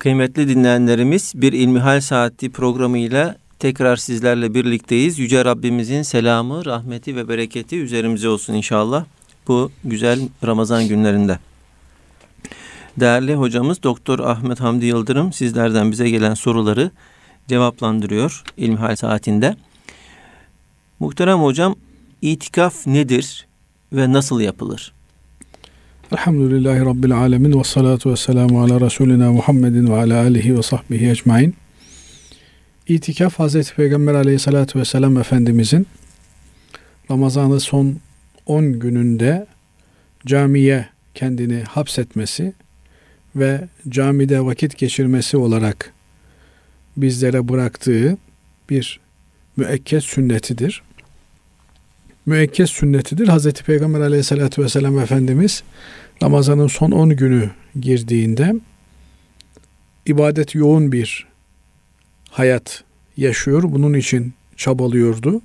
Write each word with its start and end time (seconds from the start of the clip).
Kıymetli 0.00 0.48
dinleyenlerimiz 0.48 1.32
bir 1.34 1.52
İlmihal 1.52 2.00
Saati 2.00 2.50
programıyla 2.50 3.36
tekrar 3.58 3.96
sizlerle 3.96 4.54
birlikteyiz. 4.54 5.18
Yüce 5.18 5.44
Rabbimizin 5.44 6.02
selamı, 6.02 6.64
rahmeti 6.64 7.16
ve 7.16 7.28
bereketi 7.28 7.80
üzerimize 7.80 8.28
olsun 8.28 8.54
inşallah 8.54 9.04
bu 9.48 9.70
güzel 9.84 10.20
Ramazan 10.46 10.88
günlerinde. 10.88 11.38
Değerli 13.00 13.34
hocamız 13.34 13.82
Doktor 13.82 14.18
Ahmet 14.18 14.60
Hamdi 14.60 14.86
Yıldırım 14.86 15.32
sizlerden 15.32 15.90
bize 15.90 16.10
gelen 16.10 16.34
soruları 16.34 16.90
cevaplandırıyor 17.48 18.42
İlmihal 18.56 18.96
Saati'nde. 18.96 19.56
Muhterem 21.00 21.38
hocam 21.38 21.74
itikaf 22.22 22.86
nedir 22.86 23.46
ve 23.92 24.12
nasıl 24.12 24.40
yapılır? 24.40 24.92
Elhamdülillahi 26.12 26.80
Rabbil 26.80 27.12
Alemin 27.12 27.58
ve 27.58 27.64
salatu 27.64 28.10
ve 28.10 28.16
selamu 28.16 28.62
ala 28.62 28.80
Resulina 28.80 29.32
Muhammedin 29.32 29.86
ve 29.86 29.94
ala 29.94 30.20
alihi 30.20 30.56
ve 30.56 30.62
sahbihi 30.62 31.10
ecmain. 31.10 31.54
İtikaf 32.88 33.38
Hazreti 33.38 33.74
Peygamber 33.74 34.14
aleyhissalatu 34.14 34.78
vesselam 34.78 35.18
Efendimizin 35.18 35.86
Ramazan'ı 37.10 37.60
son 37.60 37.96
10 38.46 38.78
gününde 38.78 39.46
camiye 40.26 40.88
kendini 41.14 41.62
hapsetmesi 41.62 42.52
ve 43.36 43.68
camide 43.88 44.44
vakit 44.44 44.78
geçirmesi 44.78 45.36
olarak 45.36 45.92
bizlere 46.96 47.48
bıraktığı 47.48 48.16
bir 48.70 49.00
müekked 49.56 50.00
sünnetidir. 50.00 50.82
Müekked 52.26 52.66
sünnetidir. 52.66 53.28
Hazreti 53.28 53.64
Peygamber 53.64 54.00
aleyhissalatü 54.00 54.62
vesselam 54.62 54.98
Efendimiz 54.98 55.62
Ramazan'ın 56.22 56.66
son 56.66 56.90
10 56.90 57.16
günü 57.16 57.50
girdiğinde 57.80 58.54
ibadet 60.06 60.54
yoğun 60.54 60.92
bir 60.92 61.26
hayat 62.30 62.84
yaşıyor. 63.16 63.62
Bunun 63.62 63.94
için 63.94 64.32
çabalıyordu. 64.56 65.40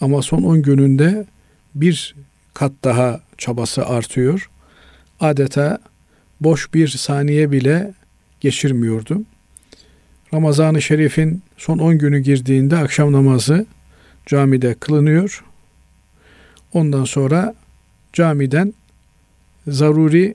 Ama 0.00 0.22
son 0.22 0.42
10 0.42 0.62
gününde 0.62 1.26
bir 1.74 2.14
kat 2.54 2.72
daha 2.84 3.20
çabası 3.38 3.86
artıyor. 3.86 4.50
Adeta 5.20 5.78
boş 6.40 6.74
bir 6.74 6.88
saniye 6.88 7.52
bile 7.52 7.94
geçirmiyordu. 8.40 9.22
Ramazan-ı 10.34 10.82
Şerif'in 10.82 11.42
son 11.56 11.78
10 11.78 11.98
günü 11.98 12.18
girdiğinde 12.20 12.76
akşam 12.76 13.12
namazı 13.12 13.66
camide 14.26 14.74
kılınıyor. 14.74 15.44
Ondan 16.72 17.04
sonra 17.04 17.54
camiden 18.12 18.74
zaruri 19.70 20.34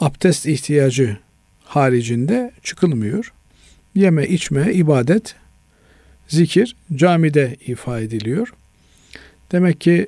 abdest 0.00 0.46
ihtiyacı 0.46 1.16
haricinde 1.64 2.52
çıkılmıyor. 2.62 3.32
Yeme, 3.94 4.26
içme, 4.26 4.72
ibadet, 4.72 5.34
zikir 6.28 6.76
camide 6.94 7.56
ifa 7.66 8.00
ediliyor. 8.00 8.52
Demek 9.52 9.80
ki 9.80 10.06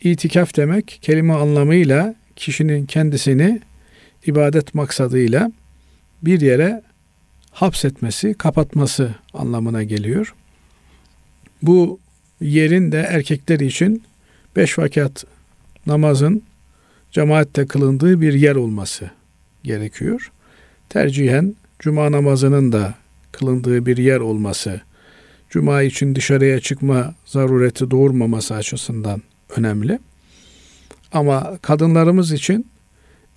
itikaf 0.00 0.56
demek 0.56 0.98
kelime 1.02 1.32
anlamıyla 1.32 2.14
kişinin 2.36 2.86
kendisini 2.86 3.60
ibadet 4.26 4.74
maksadıyla 4.74 5.52
bir 6.22 6.40
yere 6.40 6.82
hapsetmesi, 7.50 8.34
kapatması 8.34 9.14
anlamına 9.34 9.82
geliyor. 9.82 10.34
Bu 11.62 12.00
yerin 12.40 12.92
de 12.92 13.00
erkekler 13.00 13.60
için 13.60 14.02
beş 14.56 14.78
vakat 14.78 15.24
namazın 15.86 16.42
cemaatle 17.12 17.66
kılındığı 17.66 18.20
bir 18.20 18.32
yer 18.32 18.56
olması 18.56 19.10
gerekiyor. 19.64 20.32
Tercihen 20.88 21.56
cuma 21.78 22.12
namazının 22.12 22.72
da 22.72 22.94
kılındığı 23.32 23.86
bir 23.86 23.96
yer 23.96 24.20
olması, 24.20 24.80
cuma 25.50 25.82
için 25.82 26.14
dışarıya 26.14 26.60
çıkma 26.60 27.14
zarureti 27.24 27.90
doğurmaması 27.90 28.54
açısından 28.54 29.22
önemli. 29.56 29.98
Ama 31.12 31.58
kadınlarımız 31.62 32.32
için 32.32 32.66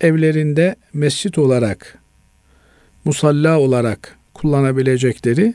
evlerinde 0.00 0.76
mescit 0.92 1.38
olarak, 1.38 1.98
musalla 3.04 3.58
olarak 3.58 4.18
kullanabilecekleri 4.34 5.54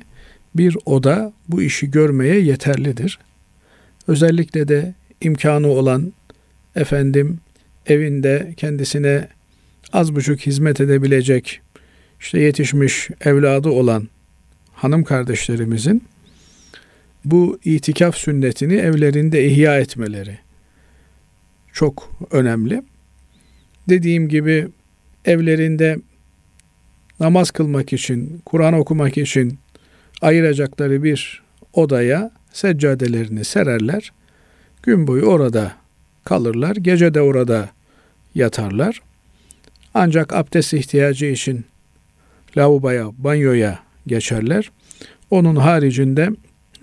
bir 0.56 0.78
oda 0.86 1.34
bu 1.48 1.62
işi 1.62 1.92
görmeye 1.92 2.40
yeterlidir. 2.40 3.20
Özellikle 4.08 4.68
de 4.68 4.94
imkanı 5.22 5.68
olan 5.68 6.14
efendim 6.76 7.40
evinde 7.88 8.54
kendisine 8.58 9.28
az 9.94 10.16
buçuk 10.16 10.40
hizmet 10.40 10.82
edebilecek 10.82 11.62
işte 12.20 12.40
yetişmiş 12.40 13.10
evladı 13.22 13.70
olan 13.70 14.08
hanım 14.74 15.04
kardeşlerimizin 15.04 16.04
bu 17.26 17.60
itikaf 17.66 18.16
sünnetini 18.16 18.74
evlerinde 18.74 19.46
ihya 19.46 19.80
etmeleri 19.80 20.38
çok 21.74 22.12
önemli. 22.32 22.84
Dediğim 23.90 24.28
gibi 24.28 24.68
evlerinde 25.26 25.98
namaz 27.20 27.52
kılmak 27.52 27.94
için, 27.94 28.42
Kur'an 28.46 28.74
okumak 28.74 29.18
için 29.18 29.60
ayıracakları 30.22 31.04
bir 31.04 31.44
odaya 31.74 32.32
seccadelerini 32.54 33.46
sererler. 33.46 34.12
Gün 34.84 35.08
boyu 35.08 35.24
orada 35.24 35.74
kalırlar. 36.24 36.76
Gece 36.76 37.14
de 37.14 37.22
orada 37.22 37.70
yatarlar. 38.38 39.02
Ancak 39.94 40.34
abdest 40.34 40.74
ihtiyacı 40.74 41.26
için 41.26 41.66
lavaboya, 42.58 43.12
banyoya 43.18 43.80
geçerler. 44.08 44.72
Onun 45.30 45.56
haricinde 45.56 46.30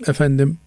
efendim 0.07 0.57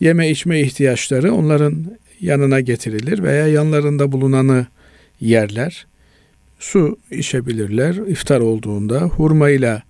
yeme 0.00 0.30
içme 0.30 0.60
ihtiyaçları 0.60 1.34
onların 1.34 1.86
yanına 2.20 2.60
getirilir 2.60 3.22
veya 3.22 3.48
yanlarında 3.48 4.12
bulunanı 4.12 4.66
yerler. 5.20 5.86
Su 6.58 6.98
içebilirler 7.10 7.94
iftar 7.94 8.40
olduğunda. 8.40 9.00
Hurmayla 9.00 9.82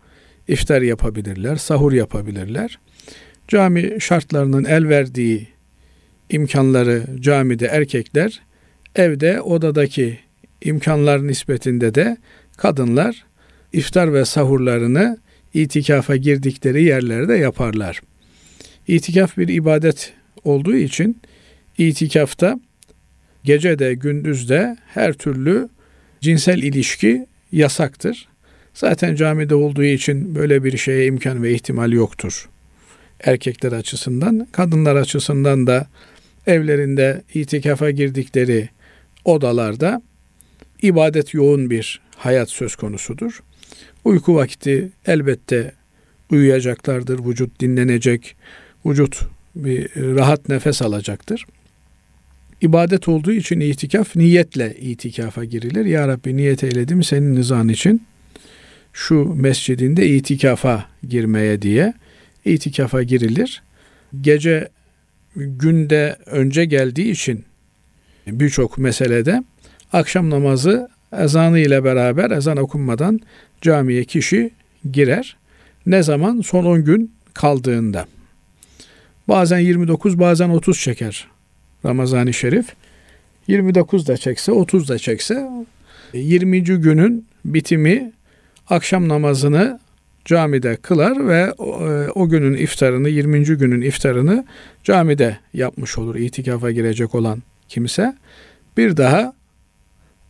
iftar 0.48 0.82
yapabilirler, 0.82 1.56
sahur 1.56 1.92
yapabilirler. 1.92 2.78
Cami 3.48 3.96
şartlarının 4.00 4.64
el 4.64 4.88
verdiği 4.88 5.48
imkanları 6.30 7.04
camide 7.20 7.66
erkekler, 7.66 8.40
evde 8.96 9.40
odadaki 9.40 10.18
imkanlar 10.62 11.26
nispetinde 11.26 11.94
de 11.94 12.16
kadınlar 12.56 13.24
iftar 13.72 14.14
ve 14.14 14.24
sahurlarını 14.24 15.18
itikafa 15.54 16.16
girdikleri 16.16 16.84
yerlerde 16.84 17.34
yaparlar. 17.34 18.00
İtikaf 18.88 19.38
bir 19.38 19.48
ibadet 19.48 20.12
olduğu 20.44 20.76
için 20.76 21.20
itikafta 21.78 22.60
gece 23.44 23.78
de 23.78 23.94
gündüz 23.94 24.48
de 24.48 24.76
her 24.86 25.12
türlü 25.12 25.68
cinsel 26.20 26.62
ilişki 26.62 27.26
yasaktır. 27.52 28.28
Zaten 28.74 29.14
camide 29.14 29.54
olduğu 29.54 29.84
için 29.84 30.34
böyle 30.34 30.64
bir 30.64 30.78
şeye 30.78 31.06
imkan 31.06 31.42
ve 31.42 31.52
ihtimal 31.52 31.92
yoktur. 31.92 32.48
Erkekler 33.20 33.72
açısından, 33.72 34.48
kadınlar 34.52 34.96
açısından 34.96 35.66
da 35.66 35.86
evlerinde 36.46 37.22
itikafa 37.34 37.90
girdikleri 37.90 38.68
odalarda 39.24 40.02
ibadet 40.82 41.34
yoğun 41.34 41.70
bir 41.70 42.00
hayat 42.16 42.50
söz 42.50 42.76
konusudur. 42.76 43.42
Uyku 44.04 44.34
vakti 44.34 44.90
elbette 45.06 45.72
uyuyacaklardır. 46.30 47.26
Vücut 47.26 47.60
dinlenecek. 47.60 48.36
Vücut 48.86 49.20
bir 49.54 49.90
rahat 49.96 50.48
nefes 50.48 50.82
alacaktır. 50.82 51.46
İbadet 52.60 53.08
olduğu 53.08 53.32
için 53.32 53.60
itikaf 53.60 54.16
niyetle 54.16 54.74
itikafa 54.80 55.44
girilir. 55.44 55.84
Ya 55.84 56.08
Rabbi 56.08 56.36
niyet 56.36 56.64
eyledim 56.64 57.02
senin 57.02 57.34
nizan 57.34 57.68
için 57.68 58.02
şu 58.92 59.34
mescidinde 59.34 60.08
itikafa 60.08 60.86
girmeye 61.08 61.62
diye 61.62 61.94
itikafa 62.44 63.02
girilir. 63.02 63.62
Gece 64.20 64.68
günde 65.36 66.16
önce 66.26 66.64
geldiği 66.64 67.10
için 67.10 67.44
birçok 68.26 68.78
meselede 68.78 69.44
akşam 69.92 70.30
namazı 70.30 70.88
ezanı 71.18 71.58
ile 71.58 71.84
beraber 71.84 72.30
ezan 72.30 72.56
okunmadan 72.56 73.20
camiye 73.60 74.04
kişi 74.04 74.50
girer. 74.92 75.36
Ne 75.86 76.02
zaman? 76.02 76.40
Son 76.40 76.64
10 76.64 76.84
gün 76.84 77.12
kaldığında. 77.34 78.06
Bazen 79.28 79.58
29 79.58 80.18
bazen 80.18 80.48
30 80.48 80.80
çeker 80.80 81.28
Ramazan-ı 81.84 82.32
Şerif. 82.32 82.66
29 83.48 84.08
da 84.08 84.16
çekse 84.16 84.52
30 84.52 84.88
da 84.88 84.98
çekse 84.98 85.50
20. 86.12 86.64
günün 86.64 87.26
bitimi 87.44 88.12
akşam 88.68 89.08
namazını 89.08 89.80
camide 90.24 90.76
kılar 90.76 91.28
ve 91.28 91.52
o, 91.52 92.24
e, 92.24 92.26
günün 92.26 92.54
iftarını 92.54 93.08
20. 93.08 93.44
günün 93.44 93.80
iftarını 93.80 94.44
camide 94.84 95.38
yapmış 95.54 95.98
olur 95.98 96.14
itikafa 96.14 96.70
girecek 96.70 97.14
olan 97.14 97.42
kimse. 97.68 98.16
Bir 98.76 98.96
daha 98.96 99.32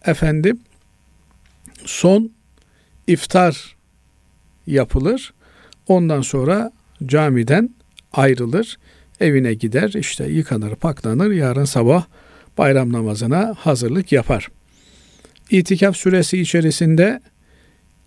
efendim 0.06 0.60
son 1.84 2.30
iftar 3.06 3.76
yapılır. 4.66 5.34
Ondan 5.88 6.20
sonra 6.20 6.72
camiden 7.06 7.70
ayrılır. 8.12 8.78
Evine 9.20 9.54
gider 9.54 9.92
işte 9.92 10.24
yıkanır 10.24 10.74
paklanır 10.74 11.30
yarın 11.30 11.64
sabah 11.64 12.06
bayram 12.58 12.92
namazına 12.92 13.54
hazırlık 13.58 14.12
yapar. 14.12 14.48
İtikaf 15.50 15.96
süresi 15.96 16.40
içerisinde 16.40 17.20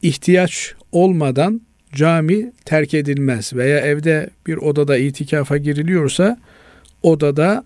ihtiyaç 0.01 0.73
olmadan 0.91 1.61
cami 1.93 2.51
terk 2.65 2.93
edilmez 2.93 3.53
veya 3.53 3.79
evde 3.79 4.29
bir 4.47 4.57
odada 4.57 4.97
itikafa 4.97 5.57
giriliyorsa 5.57 6.37
odada 7.03 7.63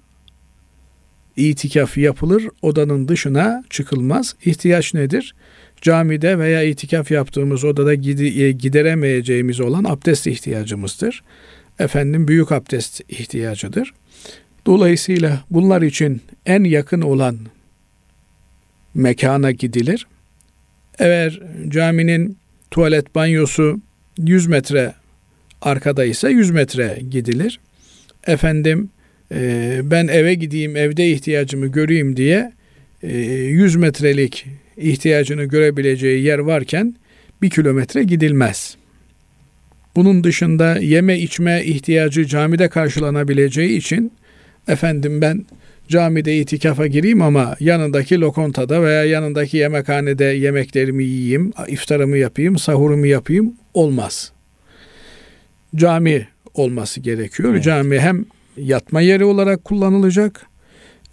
itikaf 1.36 1.98
yapılır, 1.98 2.48
odanın 2.62 3.08
dışına 3.08 3.64
çıkılmaz. 3.70 4.36
İhtiyaç 4.46 4.94
nedir? 4.94 5.36
Camide 5.82 6.40
veya 6.40 6.64
itikaf 6.64 7.12
yaptığımız 7.12 7.64
odada 7.64 7.94
e, 7.94 8.52
gideremeyeceğimiz 8.52 9.60
olan 9.60 9.84
abdest 9.84 10.28
ihtiyacımızdır. 10.28 11.24
Efendim 11.80 12.28
büyük 12.28 12.52
abdest 12.52 13.02
ihtiyacıdır. 13.10 13.94
Dolayısıyla 14.66 15.44
bunlar 15.50 15.82
için 15.82 16.22
en 16.46 16.64
yakın 16.64 17.02
olan 17.02 17.38
mekana 18.94 19.52
gidilir. 19.52 20.08
Eğer 21.00 21.42
caminin 21.68 22.38
tuvalet 22.72 23.16
banyosu 23.16 23.80
100 24.18 24.48
metre 24.48 24.94
arkada 25.62 26.06
ise 26.06 26.30
100 26.30 26.52
metre 26.52 27.00
gidilir. 27.10 27.60
Efendim 28.28 28.90
e, 29.34 29.80
ben 29.84 30.08
eve 30.08 30.34
gideyim 30.34 30.76
evde 30.76 31.10
ihtiyacımı 31.10 31.68
göreyim 31.68 32.18
diye 32.18 32.52
100 33.04 33.76
e, 33.76 33.80
metrelik 33.80 34.46
ihtiyacını 34.78 35.44
görebileceği 35.44 36.24
yer 36.24 36.40
varken 36.40 36.96
bir 37.42 37.50
kilometre 37.50 38.04
gidilmez. 38.04 38.76
Bunun 39.96 40.24
dışında 40.24 40.78
yeme 40.78 41.20
içme 41.20 41.64
ihtiyacı 41.64 42.26
camide 42.26 42.70
karşılanabileceği 42.70 43.78
için 43.78 44.12
efendim 44.68 45.22
ben 45.22 45.46
camide 45.88 46.38
itikafa 46.38 46.88
gireyim 46.88 47.22
ama 47.22 47.56
yanındaki 47.60 48.22
lokontada 48.22 48.84
veya 48.84 49.04
yanındaki 49.04 49.58
yemekhanede 49.58 50.26
yemeklerimi 50.26 51.04
yiyeyim, 51.04 51.54
iftarımı 51.68 52.18
yapayım, 52.18 52.58
sahurumu 52.58 53.06
yapayım 53.06 53.54
olmaz. 53.74 54.32
Cami 55.76 56.28
olması 56.54 57.00
gerekiyor. 57.00 57.54
Evet. 57.54 57.64
Cami 57.64 58.00
hem 58.00 58.26
yatma 58.58 59.02
yeri 59.02 59.26
olarak 59.26 59.64
kullanılacak. 59.64 60.46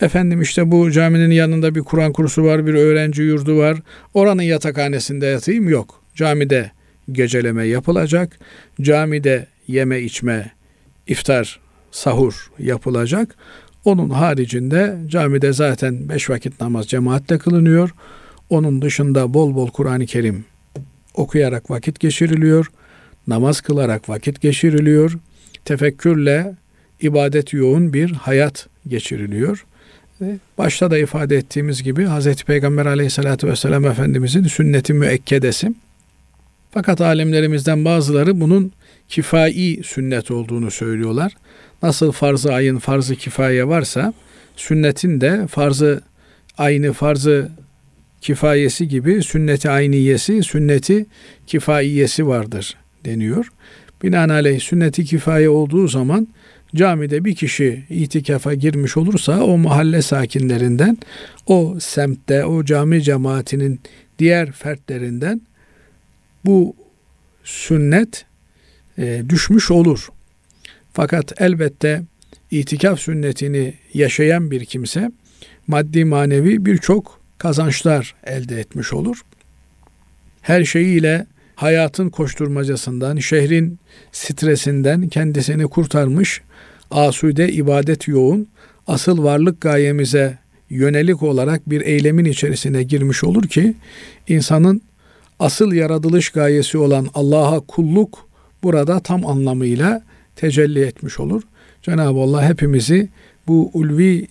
Efendim 0.00 0.42
işte 0.42 0.70
bu 0.70 0.90
caminin 0.90 1.30
yanında 1.30 1.74
bir 1.74 1.80
Kur'an 1.80 2.12
kursu 2.12 2.44
var, 2.44 2.66
bir 2.66 2.74
öğrenci 2.74 3.22
yurdu 3.22 3.58
var. 3.58 3.78
Oranın 4.14 4.42
yatakhanesinde 4.42 5.26
yatayım 5.26 5.68
yok. 5.68 6.02
Camide 6.14 6.70
geceleme 7.12 7.66
yapılacak. 7.66 8.38
Camide 8.80 9.46
yeme 9.68 10.00
içme, 10.00 10.50
iftar, 11.06 11.60
sahur 11.90 12.50
yapılacak. 12.58 13.34
Onun 13.84 14.10
haricinde 14.10 14.96
camide 15.06 15.52
zaten 15.52 16.08
beş 16.08 16.30
vakit 16.30 16.60
namaz 16.60 16.86
cemaatle 16.86 17.38
kılınıyor. 17.38 17.90
Onun 18.50 18.82
dışında 18.82 19.34
bol 19.34 19.54
bol 19.54 19.70
Kur'an-ı 19.70 20.06
Kerim 20.06 20.44
okuyarak 21.14 21.70
vakit 21.70 22.00
geçiriliyor. 22.00 22.66
Namaz 23.26 23.60
kılarak 23.60 24.08
vakit 24.08 24.40
geçiriliyor. 24.40 25.18
Tefekkürle 25.64 26.54
ibadet 27.00 27.52
yoğun 27.52 27.92
bir 27.92 28.12
hayat 28.12 28.66
geçiriliyor. 28.88 29.64
Başta 30.58 30.90
da 30.90 30.98
ifade 30.98 31.36
ettiğimiz 31.36 31.82
gibi 31.82 32.06
Hz. 32.06 32.42
Peygamber 32.42 32.86
aleyhissalatü 32.86 33.48
vesselam 33.48 33.84
Efendimizin 33.84 34.44
sünneti 34.44 34.92
müekkedesi. 34.92 35.72
Fakat 36.70 37.00
alimlerimizden 37.00 37.84
bazıları 37.84 38.40
bunun 38.40 38.72
kifai 39.08 39.80
sünnet 39.84 40.30
olduğunu 40.30 40.70
söylüyorlar. 40.70 41.32
Nasıl 41.82 42.12
farz-ı 42.12 42.52
ayın 42.52 42.78
farz-ı 42.78 43.16
kifaye 43.16 43.68
varsa 43.68 44.14
sünnetin 44.56 45.20
de 45.20 45.46
farzı 45.46 46.00
aynı 46.58 46.92
farzı 46.92 47.48
kifayesi 48.20 48.88
gibi 48.88 49.22
sünneti 49.22 49.70
ayniyesi, 49.70 50.42
sünneti 50.42 51.06
kifaiyesi 51.46 52.26
vardır 52.26 52.76
deniyor. 53.04 53.52
Binaenaleyh 54.02 54.60
sünneti 54.60 55.04
kifaye 55.04 55.48
olduğu 55.48 55.88
zaman 55.88 56.28
camide 56.74 57.24
bir 57.24 57.34
kişi 57.34 57.84
itikafa 57.90 58.54
girmiş 58.54 58.96
olursa 58.96 59.44
o 59.44 59.58
mahalle 59.58 60.02
sakinlerinden, 60.02 60.98
o 61.46 61.76
semtte, 61.80 62.44
o 62.44 62.64
cami 62.64 63.02
cemaatinin 63.02 63.80
diğer 64.18 64.52
fertlerinden 64.52 65.40
bu 66.44 66.76
sünnet 67.44 68.24
e, 68.98 69.22
düşmüş 69.28 69.70
olur. 69.70 70.08
Fakat 70.92 71.40
elbette 71.40 72.02
itikaf 72.50 73.00
sünnetini 73.00 73.74
yaşayan 73.94 74.50
bir 74.50 74.64
kimse 74.64 75.10
maddi 75.66 76.04
manevi 76.04 76.66
birçok 76.66 77.20
kazançlar 77.38 78.14
elde 78.24 78.60
etmiş 78.60 78.92
olur. 78.92 79.20
Her 80.42 80.64
şeyiyle 80.64 81.26
hayatın 81.60 82.08
koşturmacasından, 82.08 83.16
şehrin 83.16 83.78
stresinden 84.12 85.08
kendisini 85.08 85.64
kurtarmış, 85.64 86.40
asude 86.90 87.52
ibadet 87.52 88.08
yoğun, 88.08 88.48
asıl 88.86 89.24
varlık 89.24 89.60
gayemize 89.60 90.38
yönelik 90.70 91.22
olarak 91.22 91.70
bir 91.70 91.80
eylemin 91.80 92.24
içerisine 92.24 92.82
girmiş 92.82 93.24
olur 93.24 93.42
ki 93.42 93.74
insanın 94.28 94.82
asıl 95.38 95.72
yaratılış 95.72 96.30
gayesi 96.30 96.78
olan 96.78 97.08
Allah'a 97.14 97.60
kulluk 97.60 98.28
burada 98.62 99.00
tam 99.00 99.26
anlamıyla 99.26 100.02
tecelli 100.36 100.80
etmiş 100.80 101.20
olur. 101.20 101.42
Cenab-ı 101.82 102.18
Allah 102.18 102.48
hepimizi 102.48 103.08
bu 103.46 103.70
ulvi 103.74 104.26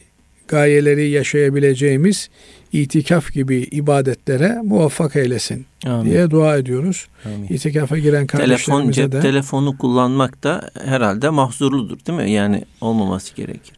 gayeleri 0.48 1.10
yaşayabileceğimiz 1.10 2.30
itikaf 2.74 3.33
gibi 3.33 3.57
ibadetlere 3.57 4.57
muvaffak 4.63 5.16
eylesin 5.16 5.66
Amin. 5.86 6.06
diye 6.06 6.30
dua 6.31 6.57
ediyoruz. 6.57 7.07
Amin. 7.25 7.48
İtikafa 7.48 7.98
giren 7.98 8.27
kardeşlerimize 8.27 8.66
Telefon, 8.66 8.92
cep 8.92 9.12
de. 9.12 9.19
telefonu 9.19 9.77
kullanmak 9.77 10.44
da 10.44 10.69
herhalde 10.86 11.30
mahzurludur 11.30 11.98
değil 12.07 12.19
mi? 12.19 12.31
Yani 12.31 12.63
olmaması 12.81 13.36
gerekir. 13.36 13.74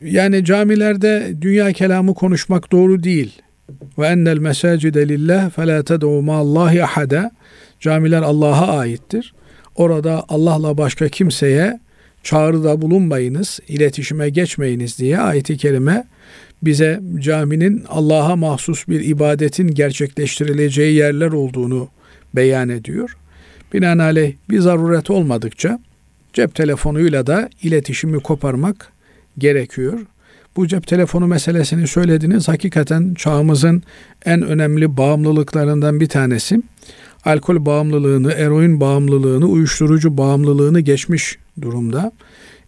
Yani 0.00 0.44
camilerde 0.44 1.34
dünya 1.40 1.72
kelamı 1.72 2.14
konuşmak 2.14 2.72
doğru 2.72 3.02
değil. 3.02 3.42
Ve 3.98 4.06
ennel 4.06 4.38
mesacide 4.38 5.08
lillah 5.08 5.50
fe 5.50 5.66
la 5.66 5.82
ted'u 5.82 6.22
ma'allahi 6.22 6.84
ahada. 6.84 7.30
Camiler 7.80 8.22
Allah'a 8.22 8.78
aittir. 8.78 9.34
Orada 9.76 10.24
Allah'la 10.28 10.78
başka 10.78 11.08
kimseye 11.08 11.80
çağrıda 12.22 12.82
bulunmayınız, 12.82 13.60
iletişime 13.68 14.30
geçmeyiniz 14.30 14.98
diye 14.98 15.18
ayeti 15.18 15.56
kerime 15.56 16.04
bize 16.62 17.00
caminin 17.18 17.84
Allah'a 17.88 18.36
mahsus 18.36 18.88
bir 18.88 19.00
ibadetin 19.00 19.68
gerçekleştirileceği 19.68 20.94
yerler 20.94 21.32
olduğunu 21.32 21.88
beyan 22.34 22.68
ediyor. 22.68 23.16
Binaenaleyh 23.72 24.34
bir 24.50 24.60
zaruret 24.60 25.10
olmadıkça 25.10 25.78
cep 26.32 26.54
telefonuyla 26.54 27.26
da 27.26 27.48
iletişimi 27.62 28.20
koparmak 28.20 28.92
gerekiyor. 29.38 30.00
Bu 30.56 30.68
cep 30.68 30.86
telefonu 30.86 31.26
meselesini 31.26 31.86
söylediniz. 31.86 32.48
Hakikaten 32.48 33.14
çağımızın 33.14 33.82
en 34.24 34.42
önemli 34.42 34.96
bağımlılıklarından 34.96 36.00
bir 36.00 36.08
tanesi 36.08 36.62
alkol 37.24 37.66
bağımlılığını, 37.66 38.32
eroin 38.32 38.80
bağımlılığını, 38.80 39.46
uyuşturucu 39.46 40.18
bağımlılığını 40.18 40.80
geçmiş 40.80 41.38
durumda. 41.60 42.12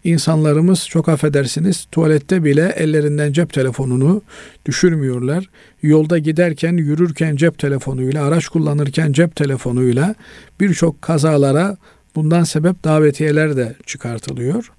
İnsanlarımız 0.07 0.87
çok 0.87 1.09
affedersiniz 1.09 1.87
tuvalette 1.91 2.43
bile 2.43 2.73
ellerinden 2.77 3.33
cep 3.33 3.53
telefonunu 3.53 4.21
düşürmüyorlar. 4.65 5.49
Yolda 5.81 6.17
giderken, 6.17 6.77
yürürken 6.77 7.35
cep 7.35 7.59
telefonuyla, 7.59 8.25
araç 8.25 8.47
kullanırken 8.47 9.11
cep 9.11 9.35
telefonuyla 9.35 10.15
birçok 10.59 11.01
kazalara 11.01 11.77
bundan 12.15 12.43
sebep 12.43 12.83
davetiyeler 12.83 13.57
de 13.57 13.75
çıkartılıyor. 13.85 14.71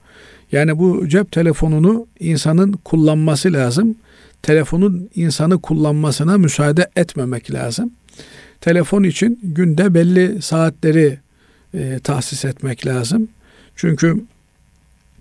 Yani 0.53 0.79
bu 0.79 1.09
cep 1.09 1.33
telefonunu 1.33 2.07
insanın 2.21 2.73
kullanması 2.73 3.53
lazım. 3.53 3.95
Telefonun 4.43 5.11
insanı 5.15 5.61
kullanmasına 5.61 6.39
müsaade 6.39 6.91
etmemek 6.97 7.55
lazım 7.55 7.91
telefon 8.61 9.03
için 9.03 9.41
günde 9.43 9.95
belli 9.95 10.43
saatleri 10.43 11.19
e, 11.75 11.99
tahsis 12.05 12.45
etmek 12.45 12.87
lazım. 12.87 13.29
Çünkü 13.77 14.25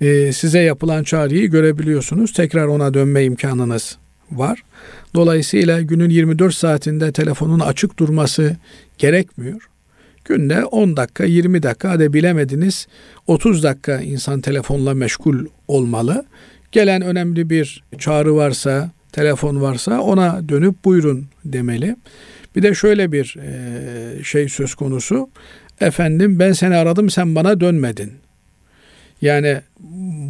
e, 0.02 0.34
size 0.34 0.60
yapılan 0.60 1.04
çağrıyı 1.04 1.50
görebiliyorsunuz. 1.50 2.34
Tekrar 2.34 2.68
ona 2.68 2.94
dönme 2.94 3.24
imkanınız 3.24 3.98
var. 4.32 4.64
Dolayısıyla 5.16 5.82
günün 5.82 6.10
24 6.10 6.54
saatinde 6.54 7.12
telefonun 7.12 7.60
açık 7.60 8.00
durması 8.00 8.56
gerekmiyor. 8.98 9.70
Günde 10.26 10.66
10 10.66 10.98
dakika, 10.98 11.24
20 11.24 11.64
dakika 11.64 11.90
hadi 11.90 12.14
bilemediniz 12.14 12.88
30 13.28 13.64
dakika 13.64 14.02
insan 14.02 14.42
telefonla 14.42 14.94
meşgul 14.94 15.46
olmalı. 15.68 16.26
Gelen 16.72 17.02
önemli 17.02 17.50
bir 17.50 17.84
çağrı 17.98 18.36
varsa, 18.36 18.92
telefon 19.12 19.62
varsa 19.62 20.02
ona 20.02 20.50
dönüp 20.50 20.86
buyurun 20.86 21.26
demeli. 21.46 21.96
Bir 22.56 22.64
de 22.64 22.74
şöyle 22.74 23.12
bir 23.12 23.36
e, 23.42 24.24
şey 24.24 24.50
söz 24.50 24.76
konusu. 24.76 25.30
Efendim 25.82 26.40
ben 26.40 26.52
seni 26.52 26.76
aradım 26.76 27.10
sen 27.10 27.36
bana 27.36 27.60
dönmedin. 27.60 28.14
Yani 29.22 29.58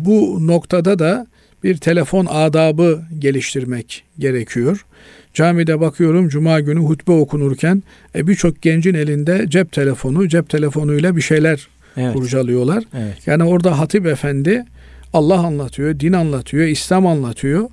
bu 0.06 0.48
noktada 0.48 1.00
da 1.00 1.28
bir 1.64 1.78
telefon 1.78 2.26
adabı 2.30 3.02
geliştirmek 3.20 4.04
gerekiyor. 4.20 4.86
Camide 5.34 5.80
bakıyorum 5.80 6.30
cuma 6.30 6.60
günü 6.60 6.80
hutbe 6.80 7.12
okunurken 7.12 7.84
e, 8.16 8.28
birçok 8.28 8.62
gencin 8.62 8.94
elinde 8.94 9.46
cep 9.50 9.72
telefonu, 9.72 10.28
cep 10.28 10.50
telefonuyla 10.50 11.16
bir 11.16 11.22
şeyler 11.22 11.68
Evet. 11.98 12.14
kurcalıyorlar. 12.14 12.84
Evet. 12.98 13.28
Yani 13.28 13.44
orada 13.44 13.80
hatip 13.80 14.06
efendi 14.06 14.66
Allah 15.14 15.40
anlatıyor, 15.40 16.00
din 16.00 16.14
anlatıyor, 16.14 16.68
İslam 16.68 17.08
anlatıyor. 17.08 17.70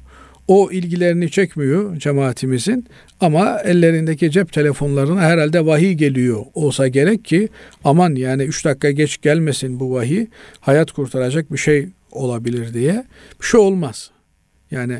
O 0.49 0.71
ilgilerini 0.71 1.31
çekmiyor 1.31 1.97
cemaatimizin 1.97 2.87
ama 3.21 3.59
ellerindeki 3.61 4.31
cep 4.31 4.53
telefonlarına 4.53 5.21
herhalde 5.21 5.67
vahiy 5.67 5.93
geliyor 5.93 6.45
olsa 6.55 6.89
gerek 6.89 7.25
ki 7.25 7.49
aman 7.85 8.15
yani 8.15 8.43
3 8.43 8.65
dakika 8.65 8.91
geç 8.91 9.21
gelmesin 9.23 9.81
bu 9.81 9.95
vahiy 9.95 10.27
hayat 10.61 10.93
kurtaracak 10.93 11.53
bir 11.53 11.59
şey 11.59 11.89
olabilir 12.13 12.75
diye 12.75 13.05
bir 13.41 13.47
şey 13.47 13.61
olmaz. 13.61 14.11
Yani 14.71 14.99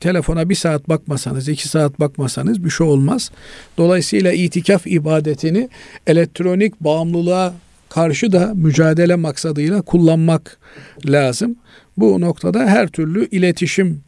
telefona 0.00 0.48
bir 0.48 0.54
saat 0.54 0.88
bakmasanız, 0.88 1.48
iki 1.48 1.68
saat 1.68 2.00
bakmasanız 2.00 2.64
bir 2.64 2.70
şey 2.70 2.86
olmaz. 2.86 3.30
Dolayısıyla 3.78 4.32
itikaf 4.32 4.86
ibadetini 4.86 5.68
elektronik 6.06 6.80
bağımlılığa 6.80 7.54
karşı 7.88 8.32
da 8.32 8.52
mücadele 8.54 9.14
maksadıyla 9.14 9.82
kullanmak 9.82 10.58
lazım. 11.06 11.56
Bu 11.96 12.20
noktada 12.20 12.66
her 12.66 12.88
türlü 12.88 13.28
iletişim 13.28 14.05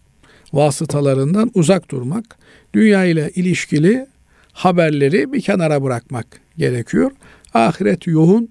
vasıtalarından 0.52 1.50
uzak 1.54 1.90
durmak, 1.90 2.38
dünya 2.74 3.04
ile 3.04 3.30
ilişkili 3.34 4.06
haberleri 4.52 5.32
bir 5.32 5.40
kenara 5.40 5.82
bırakmak 5.82 6.26
gerekiyor. 6.58 7.10
Ahiret 7.54 8.06
yoğun 8.06 8.48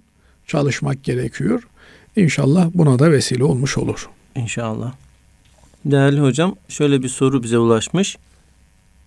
çalışmak 0.48 1.04
gerekiyor. 1.04 1.68
İnşallah 2.16 2.70
buna 2.74 3.00
da 3.00 3.12
vesile 3.12 3.44
olmuş 3.44 3.77
olur. 3.77 4.10
İnşallah. 4.36 4.94
Değerli 5.86 6.20
hocam 6.20 6.56
şöyle 6.70 7.04
bir 7.04 7.10
soru 7.10 7.44
bize 7.44 7.58
ulaşmış. 7.58 8.18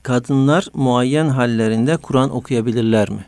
Kadınlar 0.03 0.67
muayyen 0.75 1.29
hallerinde 1.29 1.97
Kur'an 1.97 2.37
okuyabilirler 2.37 3.11
mi? 3.11 3.25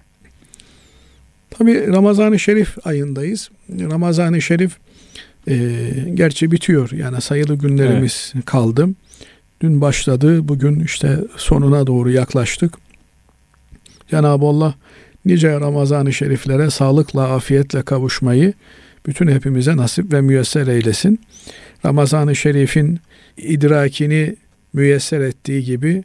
Tabi 1.51 1.87
Ramazan-ı 1.93 2.39
Şerif 2.39 2.87
ayındayız. 2.87 3.51
Ramazan-ı 3.71 4.43
Şerif 4.43 4.77
e, 5.49 5.55
gerçi 6.15 6.51
bitiyor. 6.51 6.91
Yani 6.91 7.21
sayılı 7.21 7.55
günlerimiz 7.55 8.33
kaldı. 8.45 8.89
Dün 9.63 9.81
başladı. 9.81 10.49
Bugün 10.49 10.81
işte 10.81 11.19
sonuna 11.37 11.87
doğru 11.87 12.11
yaklaştık. 12.11 12.75
Cenab-ı 14.11 14.47
Allah 14.47 14.75
nice 15.25 15.61
Ramazan-ı 15.61 16.13
Şeriflere 16.13 16.71
sağlıkla, 16.71 17.35
afiyetle 17.35 17.83
kavuşmayı 17.83 18.53
bütün 19.07 19.29
hepimize 19.29 19.77
nasip 19.77 20.13
ve 20.13 20.21
müyesser 20.21 20.67
eylesin. 20.67 21.21
Ramazan-ı 21.85 22.37
Şerif'in 22.37 23.01
idrakini 23.37 24.37
müyesser 24.73 25.21
ettiği 25.21 25.65
gibi 25.65 26.05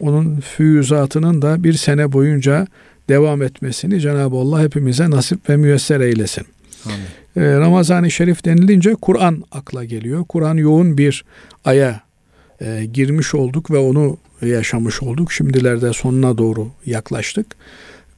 onun 0.00 0.40
füyüzatının 0.40 1.42
da 1.42 1.64
bir 1.64 1.72
sene 1.72 2.12
boyunca 2.12 2.66
devam 3.08 3.42
etmesini 3.42 4.00
Cenab-ı 4.00 4.36
Allah 4.36 4.62
hepimize 4.62 5.10
nasip 5.10 5.50
ve 5.50 5.56
müyesser 5.56 6.00
eylesin. 6.00 6.46
Amin. 6.84 6.98
Ee, 7.36 7.58
Ramazan-ı 7.58 8.10
Şerif 8.10 8.44
denilince 8.44 8.94
Kur'an 8.94 9.44
akla 9.52 9.84
geliyor. 9.84 10.24
Kur'an 10.28 10.56
yoğun 10.56 10.98
bir 10.98 11.24
aya 11.64 12.07
e, 12.60 12.84
girmiş 12.84 13.34
olduk 13.34 13.70
ve 13.70 13.78
onu 13.78 14.16
yaşamış 14.42 15.02
olduk. 15.02 15.32
Şimdilerde 15.32 15.92
sonuna 15.92 16.38
doğru 16.38 16.68
yaklaştık. 16.86 17.46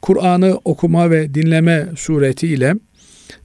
Kur'an'ı 0.03 0.61
okuma 0.65 1.11
ve 1.11 1.35
dinleme 1.35 1.89
suretiyle 1.97 2.75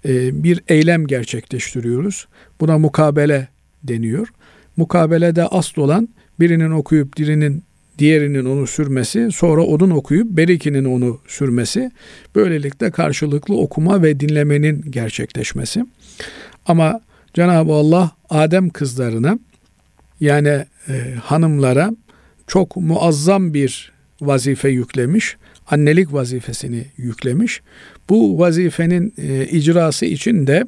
e, 0.06 0.44
bir 0.44 0.62
eylem 0.68 1.08
gerçekleştiriyoruz. 1.08 2.28
Buna 2.62 2.78
mukabele 2.78 3.48
deniyor. 3.84 4.28
Mukabelede 4.78 5.44
asıl 5.44 5.82
olan 5.82 6.10
birinin 6.40 6.72
okuyup 6.72 7.18
dirinin 7.18 7.64
diğerinin 8.00 8.46
onu 8.46 8.68
sürmesi, 8.68 9.32
sonra 9.32 9.62
onun 9.62 9.90
okuyup 9.90 10.28
berikinin 10.28 10.86
onu 10.86 11.20
sürmesi. 11.28 11.92
Böylelikle 12.36 12.92
karşılıklı 12.92 13.58
okuma 13.58 14.04
ve 14.04 14.20
dinlemenin 14.20 14.92
gerçekleşmesi. 14.92 15.86
Ama 16.66 17.02
Cenab-ı 17.34 17.74
Allah 17.74 18.12
Adem 18.30 18.70
kızlarına 18.70 19.40
yani 20.20 20.66
e, 20.90 21.16
hanımlara 21.24 21.92
çok 22.48 22.76
muazzam 22.76 23.54
bir 23.54 23.92
vazife 24.22 24.70
yüklemiş. 24.70 25.38
Annelik 25.68 26.14
vazifesini 26.14 26.86
yüklemiş. 26.98 27.62
Bu 28.10 28.40
vazifenin 28.40 29.14
e, 29.18 29.46
icrası 29.46 30.06
için 30.06 30.48
de 30.48 30.64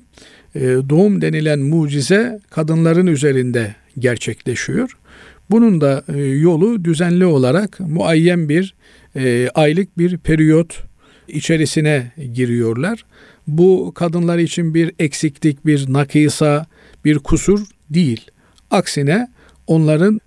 e, 0.55 0.61
doğum 0.61 1.21
denilen 1.21 1.59
mucize 1.59 2.39
kadınların 2.49 3.07
üzerinde 3.07 3.75
gerçekleşiyor. 3.99 4.97
Bunun 5.49 5.81
da 5.81 6.03
e, 6.13 6.19
yolu 6.21 6.85
düzenli 6.85 7.25
olarak 7.25 7.79
muayyen 7.79 8.49
bir 8.49 8.75
e, 9.15 9.49
aylık 9.55 9.97
bir 9.97 10.17
periyot 10.17 10.83
içerisine 11.27 12.11
giriyorlar. 12.33 13.05
Bu 13.47 13.91
kadınlar 13.95 14.37
için 14.37 14.73
bir 14.73 14.91
eksiklik, 14.99 15.65
bir 15.65 15.93
nakisa, 15.93 16.65
bir 17.05 17.19
kusur 17.19 17.65
değil. 17.89 18.31
Aksine 18.71 19.27
onların 19.67 20.21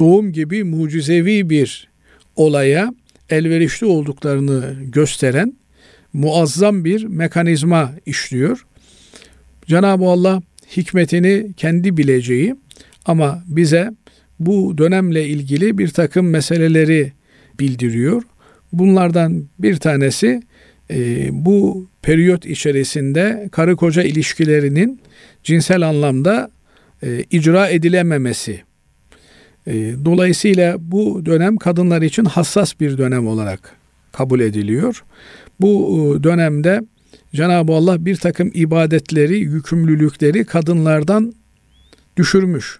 doğum 0.00 0.32
gibi 0.32 0.64
mucizevi 0.64 1.50
bir 1.50 1.88
olaya 2.36 2.94
elverişli 3.30 3.86
olduklarını 3.86 4.74
gösteren 4.80 5.56
muazzam 6.12 6.84
bir 6.84 7.04
mekanizma 7.04 7.92
işliyor. 8.06 8.66
Cenab-ı 9.66 10.04
Allah 10.04 10.42
hikmetini 10.76 11.52
kendi 11.56 11.96
bileceği 11.96 12.56
ama 13.04 13.44
bize 13.46 13.90
bu 14.40 14.78
dönemle 14.78 15.26
ilgili 15.26 15.78
bir 15.78 15.88
takım 15.88 16.30
meseleleri 16.30 17.12
bildiriyor. 17.60 18.22
Bunlardan 18.72 19.44
bir 19.58 19.76
tanesi 19.76 20.42
e, 20.90 21.28
bu 21.32 21.86
periyot 22.02 22.46
içerisinde 22.46 23.48
karı 23.52 23.76
koca 23.76 24.02
ilişkilerinin 24.02 25.00
cinsel 25.44 25.88
anlamda 25.88 26.50
e, 27.02 27.24
icra 27.30 27.68
edilememesi. 27.68 28.62
E, 29.66 29.72
dolayısıyla 30.04 30.76
bu 30.78 31.26
dönem 31.26 31.56
kadınlar 31.56 32.02
için 32.02 32.24
hassas 32.24 32.80
bir 32.80 32.98
dönem 32.98 33.26
olarak 33.26 33.76
kabul 34.12 34.40
ediliyor. 34.40 35.04
Bu 35.60 35.70
e, 36.20 36.22
dönemde 36.22 36.80
Cenab-ı 37.34 37.72
Allah 37.72 38.04
bir 38.04 38.16
takım 38.16 38.50
ibadetleri, 38.54 39.38
yükümlülükleri 39.38 40.44
kadınlardan 40.44 41.34
düşürmüş. 42.16 42.78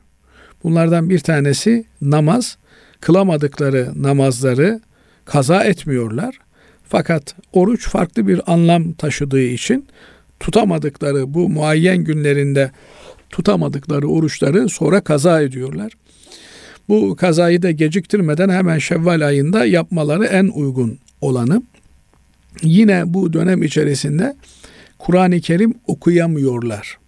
Bunlardan 0.64 1.11
bir 1.11 1.19
tanesi 1.19 1.85
namaz. 2.00 2.59
Kılamadıkları 3.00 3.93
namazları 3.97 4.81
kaza 5.25 5.64
etmiyorlar. 5.64 6.38
Fakat 6.88 7.35
oruç 7.52 7.88
farklı 7.88 8.26
bir 8.26 8.52
anlam 8.52 8.93
taşıdığı 8.93 9.43
için 9.43 9.87
tutamadıkları 10.41 11.35
bu 11.35 11.49
muayyen 11.49 11.99
günlerinde 11.99 12.71
tutamadıkları 13.33 14.09
oruçları 14.09 14.69
sonra 14.69 15.01
kaza 15.01 15.43
ediyorlar. 15.43 15.93
Bu 16.89 17.17
kazayı 17.17 17.62
da 17.62 17.71
geciktirmeden 17.71 18.49
hemen 18.49 18.79
Şevval 18.79 19.27
ayında 19.27 19.65
yapmaları 19.65 20.25
en 20.25 20.49
uygun 20.49 20.99
olanı. 21.21 21.62
Yine 22.62 23.03
bu 23.07 23.33
dönem 23.33 23.62
içerisinde 23.62 24.37
Kur'an-ı 24.99 25.41
Kerim 25.41 25.75
okuyamıyorlar. 25.87 26.99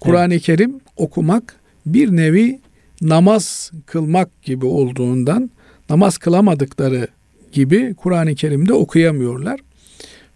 Kur'an-ı 0.00 0.38
Kerim 0.38 0.80
okumak 0.96 1.56
bir 1.86 2.16
nevi 2.16 2.60
namaz 3.02 3.70
kılmak 3.86 4.42
gibi 4.42 4.66
olduğundan 4.66 5.50
namaz 5.90 6.18
kılamadıkları 6.18 7.08
gibi 7.52 7.94
Kur'an-ı 7.94 8.34
Kerim'de 8.34 8.72
okuyamıyorlar. 8.72 9.60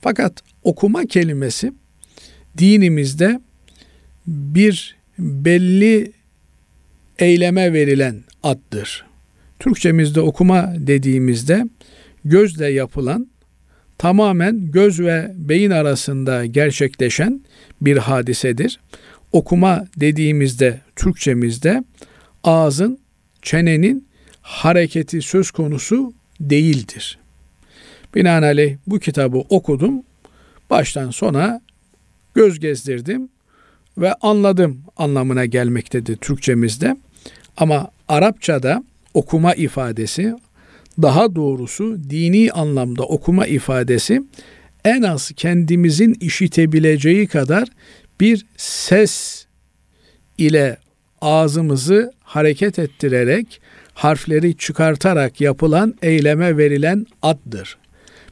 Fakat 0.00 0.32
okuma 0.62 1.06
kelimesi 1.06 1.72
dinimizde 2.58 3.40
bir 4.26 4.96
belli 5.18 6.12
eyleme 7.18 7.72
verilen 7.72 8.24
addır. 8.42 9.04
Türkçemizde 9.58 10.20
okuma 10.20 10.74
dediğimizde 10.76 11.64
gözle 12.24 12.66
yapılan 12.66 13.28
tamamen 13.98 14.70
göz 14.70 15.00
ve 15.00 15.32
beyin 15.34 15.70
arasında 15.70 16.46
gerçekleşen 16.46 17.40
bir 17.80 17.96
hadisedir. 17.96 18.80
Okuma 19.32 19.84
dediğimizde 19.96 20.80
Türkçemizde 20.96 21.84
ağzın, 22.44 22.98
çenenin 23.42 24.08
hareketi 24.40 25.22
söz 25.22 25.50
konusu 25.50 26.14
değildir. 26.40 27.18
Binaenaleyh 28.14 28.76
bu 28.86 28.98
kitabı 28.98 29.38
okudum. 29.38 30.02
Baştan 30.70 31.10
sona 31.10 31.60
göz 32.34 32.60
gezdirdim 32.60 33.28
ve 33.98 34.14
anladım 34.14 34.82
anlamına 34.96 35.44
gelmektedir 35.44 36.16
Türkçemizde. 36.16 36.96
Ama 37.56 37.90
Arapçada 38.08 38.84
okuma 39.14 39.54
ifadesi 39.54 40.34
daha 41.02 41.34
doğrusu 41.34 41.98
dini 42.10 42.52
anlamda 42.52 43.02
okuma 43.02 43.46
ifadesi 43.46 44.22
en 44.84 45.02
az 45.02 45.32
kendimizin 45.36 46.16
işitebileceği 46.20 47.26
kadar 47.26 47.68
bir 48.20 48.46
ses 48.56 49.46
ile 50.38 50.76
ağzımızı 51.20 52.12
hareket 52.20 52.78
ettirerek 52.78 53.60
harfleri 53.94 54.56
çıkartarak 54.56 55.40
yapılan 55.40 55.94
eyleme 56.02 56.58
verilen 56.58 57.06
addır. 57.22 57.78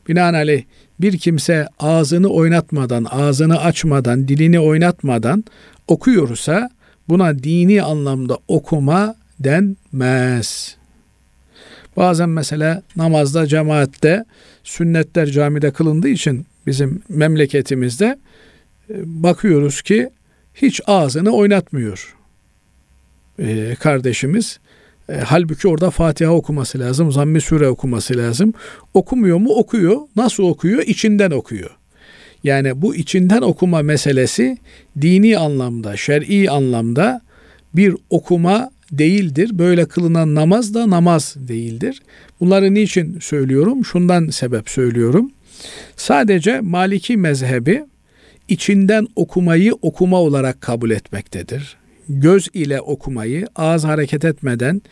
Binaenaleyh 0.08 0.64
bir 1.02 1.18
kimse 1.18 1.68
ağzını 1.78 2.28
oynatmadan, 2.28 3.06
ağzını 3.10 3.60
açmadan, 3.60 4.28
dilini 4.28 4.60
oynatmadan 4.60 5.44
okuyorsa 5.88 6.70
buna 7.08 7.38
dini 7.38 7.82
anlamda 7.82 8.38
okuma 8.48 9.14
denmez. 9.40 10.76
Bazen 11.96 12.28
mesela 12.28 12.82
namazda, 12.96 13.46
cemaatte, 13.46 14.24
sünnetler 14.64 15.26
camide 15.26 15.70
kılındığı 15.70 16.08
için 16.08 16.46
bizim 16.66 17.02
memleketimizde 17.08 18.18
e, 18.90 18.94
bakıyoruz 19.04 19.82
ki 19.82 20.10
hiç 20.54 20.80
ağzını 20.86 21.30
oynatmıyor 21.30 22.16
e, 23.38 23.74
kardeşimiz. 23.74 24.58
E, 25.12 25.16
halbuki 25.16 25.68
orada 25.68 25.90
Fatiha 25.90 26.32
okuması 26.32 26.78
lazım, 26.78 27.12
Zamm-ı 27.12 27.40
Sure 27.40 27.68
okuması 27.68 28.16
lazım. 28.16 28.54
Okumuyor 28.94 29.38
mu? 29.38 29.50
Okuyor. 29.50 29.96
Nasıl 30.16 30.42
okuyor? 30.42 30.82
İçinden 30.82 31.30
okuyor. 31.30 31.70
Yani 32.44 32.82
bu 32.82 32.94
içinden 32.94 33.42
okuma 33.42 33.82
meselesi 33.82 34.58
dini 35.00 35.38
anlamda, 35.38 35.96
şer'i 35.96 36.50
anlamda 36.50 37.20
bir 37.74 37.96
okuma 38.10 38.70
değildir. 38.92 39.50
Böyle 39.52 39.84
kılınan 39.84 40.34
namaz 40.34 40.74
da 40.74 40.90
namaz 40.90 41.34
değildir. 41.36 42.02
Bunları 42.40 42.74
niçin 42.74 43.18
söylüyorum? 43.20 43.84
Şundan 43.84 44.28
sebep 44.28 44.70
söylüyorum. 44.70 45.30
Sadece 45.96 46.60
Maliki 46.60 47.16
mezhebi 47.16 47.84
içinden 48.48 49.06
okumayı 49.16 49.74
okuma 49.82 50.20
olarak 50.20 50.60
kabul 50.60 50.90
etmektedir 50.90 51.81
göz 52.08 52.48
ile 52.54 52.80
okumayı 52.80 53.46
ağız 53.56 53.84
hareket 53.84 54.24
etmeden, 54.24 54.82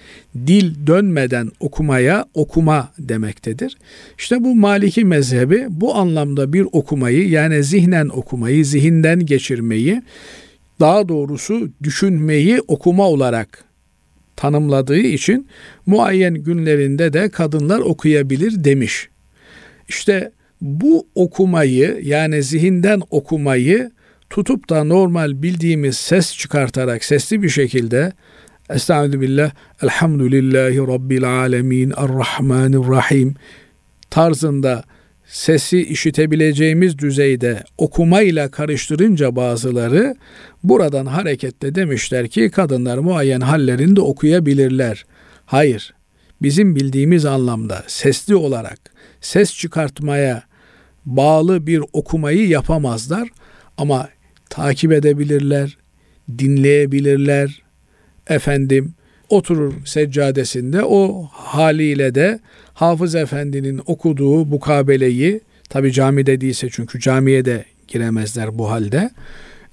dil 0.46 0.86
dönmeden 0.86 1.50
okumaya 1.60 2.24
okuma 2.34 2.92
demektedir. 2.98 3.78
İşte 4.18 4.44
bu 4.44 4.54
Maliki 4.54 5.04
mezhebi 5.04 5.66
bu 5.70 5.94
anlamda 5.94 6.52
bir 6.52 6.66
okumayı 6.72 7.28
yani 7.28 7.64
zihnen 7.64 8.08
okumayı, 8.08 8.64
zihinden 8.64 9.26
geçirmeyi, 9.26 10.02
daha 10.80 11.08
doğrusu 11.08 11.68
düşünmeyi 11.82 12.60
okuma 12.68 13.08
olarak 13.08 13.64
tanımladığı 14.36 14.98
için 14.98 15.46
muayyen 15.86 16.34
günlerinde 16.34 17.12
de 17.12 17.28
kadınlar 17.28 17.78
okuyabilir 17.78 18.64
demiş. 18.64 19.08
İşte 19.88 20.32
bu 20.60 21.06
okumayı 21.14 22.00
yani 22.02 22.42
zihinden 22.42 23.02
okumayı 23.10 23.90
tutup 24.30 24.70
da 24.70 24.84
normal 24.84 25.42
bildiğimiz 25.42 25.96
ses 25.96 26.36
çıkartarak 26.36 27.04
sesli 27.04 27.42
bir 27.42 27.48
şekilde 27.48 28.12
Estaizu 28.70 29.20
billah 29.20 29.50
Elhamdülillahi 29.82 30.78
Rabbil 30.78 31.40
Alemin 31.40 31.92
Errahmanirrahim 31.96 33.34
tarzında 34.10 34.84
sesi 35.26 35.82
işitebileceğimiz 35.82 36.98
düzeyde 36.98 37.64
okumayla 37.78 38.50
karıştırınca 38.50 39.36
bazıları 39.36 40.14
buradan 40.64 41.06
hareketle 41.06 41.74
demişler 41.74 42.28
ki 42.28 42.50
kadınlar 42.50 42.98
muayyen 42.98 43.40
hallerinde 43.40 44.00
okuyabilirler. 44.00 45.04
Hayır. 45.46 45.94
Bizim 46.42 46.76
bildiğimiz 46.76 47.24
anlamda 47.24 47.84
sesli 47.86 48.36
olarak 48.36 48.78
ses 49.20 49.54
çıkartmaya 49.54 50.42
bağlı 51.06 51.66
bir 51.66 51.82
okumayı 51.92 52.48
yapamazlar 52.48 53.28
ama 53.76 54.08
takip 54.50 54.92
edebilirler, 54.92 55.76
dinleyebilirler. 56.38 57.62
Efendim 58.28 58.94
oturur 59.28 59.74
seccadesinde 59.84 60.84
o 60.84 61.28
haliyle 61.32 62.14
de 62.14 62.40
Hafız 62.74 63.14
Efendi'nin 63.14 63.80
okuduğu 63.86 64.46
mukabeleyi 64.46 65.40
tabi 65.68 65.92
camide 65.92 66.40
değilse 66.40 66.68
çünkü 66.70 67.00
camiye 67.00 67.44
de 67.44 67.64
giremezler 67.88 68.58
bu 68.58 68.70
halde. 68.70 69.10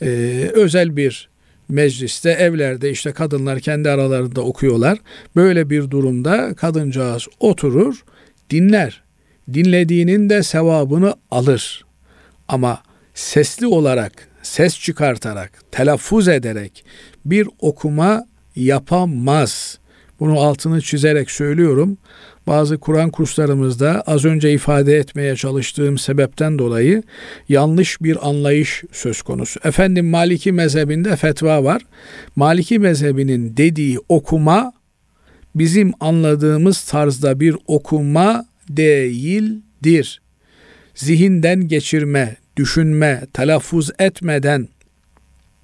Ee, 0.01 0.51
özel 0.53 0.97
bir 0.97 1.29
mecliste, 1.69 2.29
evlerde 2.29 2.91
işte 2.91 3.11
kadınlar 3.11 3.59
kendi 3.59 3.89
aralarında 3.89 4.41
okuyorlar. 4.41 4.97
Böyle 5.35 5.69
bir 5.69 5.91
durumda 5.91 6.53
kadıncağız 6.53 7.27
oturur, 7.39 8.03
dinler. 8.49 9.03
Dinlediğinin 9.53 10.29
de 10.29 10.43
sevabını 10.43 11.15
alır. 11.31 11.85
Ama 12.47 12.81
sesli 13.13 13.67
olarak 13.67 14.26
ses 14.47 14.79
çıkartarak, 14.79 15.51
telaffuz 15.71 16.27
ederek 16.27 16.85
bir 17.25 17.47
okuma 17.59 18.25
yapamaz. 18.55 19.79
Bunu 20.19 20.39
altını 20.39 20.81
çizerek 20.81 21.31
söylüyorum. 21.31 21.97
Bazı 22.47 22.77
Kur'an 22.77 23.09
kurslarımızda 23.09 24.01
az 24.01 24.25
önce 24.25 24.53
ifade 24.53 24.97
etmeye 24.97 25.35
çalıştığım 25.35 25.97
sebepten 25.97 26.59
dolayı 26.59 27.03
yanlış 27.49 28.01
bir 28.01 28.29
anlayış 28.29 28.83
söz 28.91 29.21
konusu. 29.21 29.59
Efendim 29.63 30.09
Maliki 30.09 30.51
mezhebinde 30.51 31.15
fetva 31.15 31.63
var. 31.63 31.81
Maliki 32.35 32.79
mezhebinin 32.79 33.57
dediği 33.57 33.97
okuma 34.09 34.73
bizim 35.55 35.91
anladığımız 35.99 36.81
tarzda 36.81 37.39
bir 37.39 37.55
okuma 37.67 38.45
değildir. 38.69 40.21
Zihinden 40.95 41.67
geçirme, 41.67 42.37
düşünme, 42.57 43.23
telaffuz 43.33 43.91
etmeden 43.99 44.67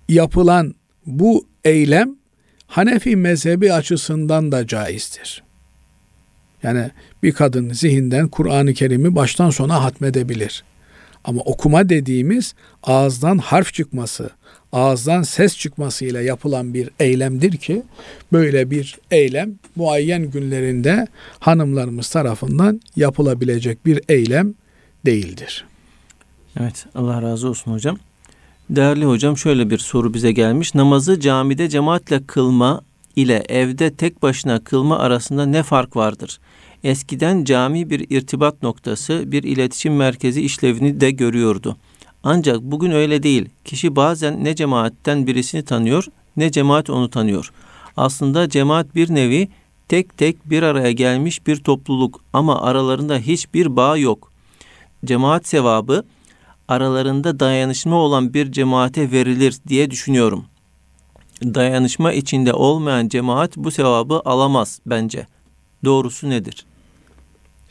yapılan 0.09 0.75
bu 1.05 1.47
eylem 1.63 2.15
Hanefi 2.67 3.15
mezhebi 3.15 3.73
açısından 3.73 4.51
da 4.51 4.67
caizdir. 4.67 5.43
Yani 6.63 6.91
bir 7.23 7.31
kadın 7.31 7.73
zihinden 7.73 8.27
Kur'an-ı 8.27 8.73
Kerim'i 8.73 9.15
baştan 9.15 9.49
sona 9.49 9.83
hatmedebilir. 9.83 10.63
Ama 11.23 11.41
okuma 11.41 11.89
dediğimiz 11.89 12.53
ağızdan 12.83 13.37
harf 13.37 13.73
çıkması, 13.73 14.29
ağızdan 14.71 15.23
ses 15.23 15.57
çıkmasıyla 15.57 16.21
yapılan 16.21 16.73
bir 16.73 16.89
eylemdir 16.99 17.57
ki 17.57 17.83
böyle 18.31 18.71
bir 18.71 18.97
eylem 19.11 19.55
muayyen 19.75 20.31
günlerinde 20.31 21.07
hanımlarımız 21.39 22.09
tarafından 22.09 22.81
yapılabilecek 22.95 23.85
bir 23.85 24.01
eylem 24.09 24.53
değildir. 25.05 25.65
Evet 26.59 26.85
Allah 26.95 27.21
razı 27.21 27.49
olsun 27.49 27.71
hocam. 27.71 27.97
Değerli 28.69 29.05
hocam 29.05 29.37
şöyle 29.37 29.69
bir 29.69 29.77
soru 29.77 30.13
bize 30.13 30.31
gelmiş. 30.31 30.75
Namazı 30.75 31.19
camide 31.19 31.69
cemaatle 31.69 32.23
kılma 32.27 32.81
ile 33.15 33.43
evde 33.49 33.93
tek 33.93 34.21
başına 34.21 34.63
kılma 34.63 34.99
arasında 34.99 35.45
ne 35.45 35.63
fark 35.63 35.95
vardır? 35.95 36.39
Eskiden 36.83 37.43
cami 37.43 37.89
bir 37.89 38.05
irtibat 38.09 38.63
noktası, 38.63 39.31
bir 39.31 39.43
iletişim 39.43 39.95
merkezi 39.95 40.41
işlevini 40.41 41.01
de 41.01 41.11
görüyordu. 41.11 41.77
Ancak 42.23 42.61
bugün 42.61 42.91
öyle 42.91 43.23
değil. 43.23 43.49
Kişi 43.65 43.95
bazen 43.95 44.43
ne 44.43 44.55
cemaatten 44.55 45.27
birisini 45.27 45.65
tanıyor, 45.65 46.05
ne 46.37 46.51
cemaat 46.51 46.89
onu 46.89 47.09
tanıyor. 47.09 47.51
Aslında 47.97 48.49
cemaat 48.49 48.95
bir 48.95 49.15
nevi 49.15 49.47
tek 49.87 50.17
tek 50.17 50.49
bir 50.49 50.63
araya 50.63 50.91
gelmiş 50.91 51.47
bir 51.47 51.55
topluluk 51.55 52.21
ama 52.33 52.61
aralarında 52.61 53.17
hiçbir 53.17 53.75
bağ 53.75 53.97
yok. 53.97 54.31
Cemaat 55.05 55.47
sevabı 55.47 56.03
aralarında 56.67 57.39
dayanışma 57.39 57.95
olan 57.95 58.33
bir 58.33 58.51
cemaate 58.51 59.11
verilir 59.11 59.57
diye 59.67 59.91
düşünüyorum. 59.91 60.45
Dayanışma 61.43 62.13
içinde 62.13 62.53
olmayan 62.53 63.07
cemaat 63.07 63.57
bu 63.57 63.71
sevabı 63.71 64.21
alamaz 64.25 64.79
bence. 64.85 65.27
Doğrusu 65.85 66.29
nedir? 66.29 66.65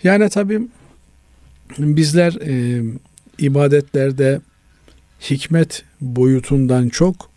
Yani 0.02 0.28
tabii 0.28 0.62
bizler 1.78 2.33
e, 2.33 2.83
ibadetlerde 3.38 4.40
hikmet 5.31 5.85
boyutundan 6.00 6.88
çok 6.88 7.31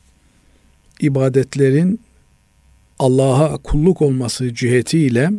ibadetlerin 0.99 1.99
Allah'a 2.99 3.57
kulluk 3.57 4.01
olması 4.01 4.53
cihetiyle 4.53 5.31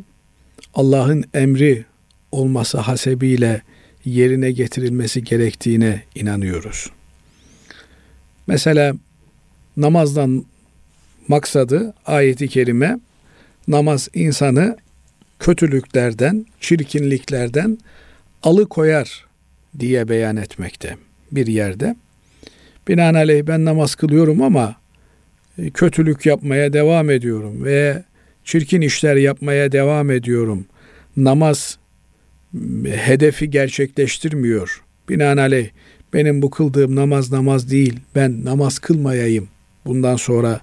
Allah'ın 0.74 1.24
emri 1.35 1.85
olması 2.33 2.79
hasebiyle 2.79 3.62
yerine 4.07 4.53
getirilmesi 4.53 5.25
gerektiğine 5.25 6.03
inanıyoruz. 6.14 6.90
Mesela 8.47 8.95
namazdan 9.77 10.45
maksadı 11.29 11.95
ayeti 12.07 12.49
kerime 12.49 12.99
namaz 13.69 14.09
insanı 14.14 14.77
kötülüklerden, 15.38 16.47
çirkinliklerden 16.61 17.79
alıkoyar 18.42 19.27
diye 19.79 20.09
beyan 20.09 20.37
etmekte 20.37 20.97
bir 21.33 21.47
yerde. 21.47 21.97
Binaenaleyh 22.88 23.47
ben 23.47 23.64
namaz 23.64 23.95
kılıyorum 23.95 24.42
ama 24.42 24.77
e, 25.59 25.71
kötülük 25.71 26.27
yapmaya 26.27 26.73
devam 26.73 27.11
ediyorum 27.11 27.64
ve 27.64 28.03
çirkin 28.45 28.81
işler 28.81 29.16
yapmaya 29.16 29.73
devam 29.73 30.11
ediyorum. 30.11 30.66
Namaz 31.16 31.79
hedefi 32.85 33.51
gerçekleştirmiyor 33.51 34.83
binaenaleyh 35.09 35.69
benim 36.12 36.42
bu 36.42 36.51
kıldığım 36.51 36.97
namaz 36.97 37.33
namaz 37.33 37.71
değil, 37.71 38.01
ben 38.14 38.45
namaz 38.45 38.79
kılmayayım 38.79 39.49
bundan 39.87 40.16
sonra 40.16 40.61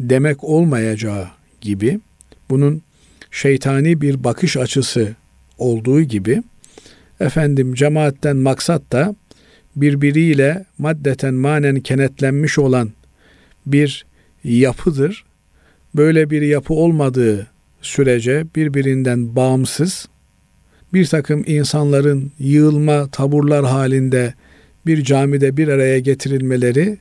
demek 0.00 0.44
olmayacağı 0.44 1.28
gibi 1.60 2.00
bunun 2.50 2.82
şeytani 3.30 4.00
bir 4.00 4.24
bakış 4.24 4.56
açısı 4.56 5.14
olduğu 5.58 6.02
gibi 6.02 6.42
efendim 7.20 7.74
cemaatten 7.74 8.36
maksat 8.36 8.92
da 8.92 9.14
birbiriyle 9.76 10.64
maddeten 10.78 11.34
manen 11.34 11.80
kenetlenmiş 11.80 12.58
olan 12.58 12.90
bir 13.66 14.06
yapıdır. 14.44 15.24
Böyle 15.94 16.30
bir 16.30 16.42
yapı 16.42 16.74
olmadığı 16.74 17.46
sürece 17.82 18.46
birbirinden 18.56 19.36
bağımsız 19.36 20.08
bir 20.94 21.06
takım 21.06 21.44
insanların 21.46 22.32
yığılma 22.38 23.08
taburlar 23.08 23.64
halinde 23.64 24.34
bir 24.86 25.04
camide 25.04 25.56
bir 25.56 25.68
araya 25.68 25.98
getirilmeleri 25.98 26.98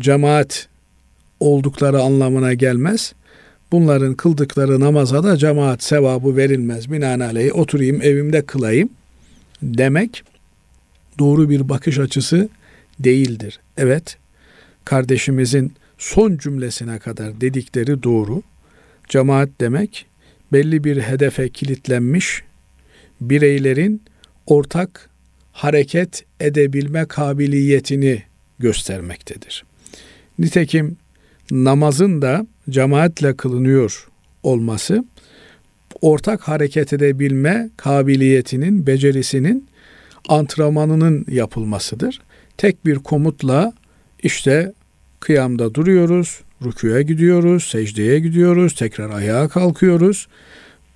cemaat 0.00 0.68
oldukları 1.40 2.00
anlamına 2.00 2.54
gelmez. 2.54 3.12
Bunların 3.72 4.14
kıldıkları 4.14 4.80
namaza 4.80 5.24
da 5.24 5.36
cemaat 5.36 5.82
sevabı 5.82 6.36
verilmez. 6.36 6.92
Binaenaleyh 6.92 7.56
oturayım 7.56 8.02
evimde 8.02 8.42
kılayım 8.42 8.88
demek 9.62 10.22
doğru 11.18 11.50
bir 11.50 11.68
bakış 11.68 11.98
açısı 11.98 12.48
değildir. 13.00 13.60
Evet, 13.76 14.16
kardeşimizin 14.84 15.72
son 15.98 16.36
cümlesine 16.36 16.98
kadar 16.98 17.40
dedikleri 17.40 18.02
doğru. 18.02 18.42
Cemaat 19.08 19.48
demek 19.60 20.06
belli 20.52 20.84
bir 20.84 21.00
hedefe 21.00 21.48
kilitlenmiş 21.48 22.42
bireylerin 23.20 24.02
ortak 24.46 25.10
hareket 25.52 26.24
edebilme 26.40 27.04
kabiliyetini 27.04 28.22
göstermektedir. 28.58 29.64
Nitekim 30.38 30.96
namazın 31.50 32.22
da 32.22 32.46
cemaatle 32.70 33.36
kılınıyor 33.36 34.08
olması 34.42 35.04
ortak 36.00 36.40
hareket 36.48 36.92
edebilme 36.92 37.70
kabiliyetinin, 37.76 38.86
becerisinin 38.86 39.68
antrenmanının 40.28 41.26
yapılmasıdır. 41.30 42.20
Tek 42.56 42.86
bir 42.86 42.96
komutla 42.96 43.72
işte 44.22 44.72
kıyamda 45.20 45.74
duruyoruz, 45.74 46.40
rüküye 46.64 47.02
gidiyoruz, 47.02 47.64
secdeye 47.64 48.18
gidiyoruz, 48.18 48.74
tekrar 48.74 49.10
ayağa 49.10 49.48
kalkıyoruz. 49.48 50.28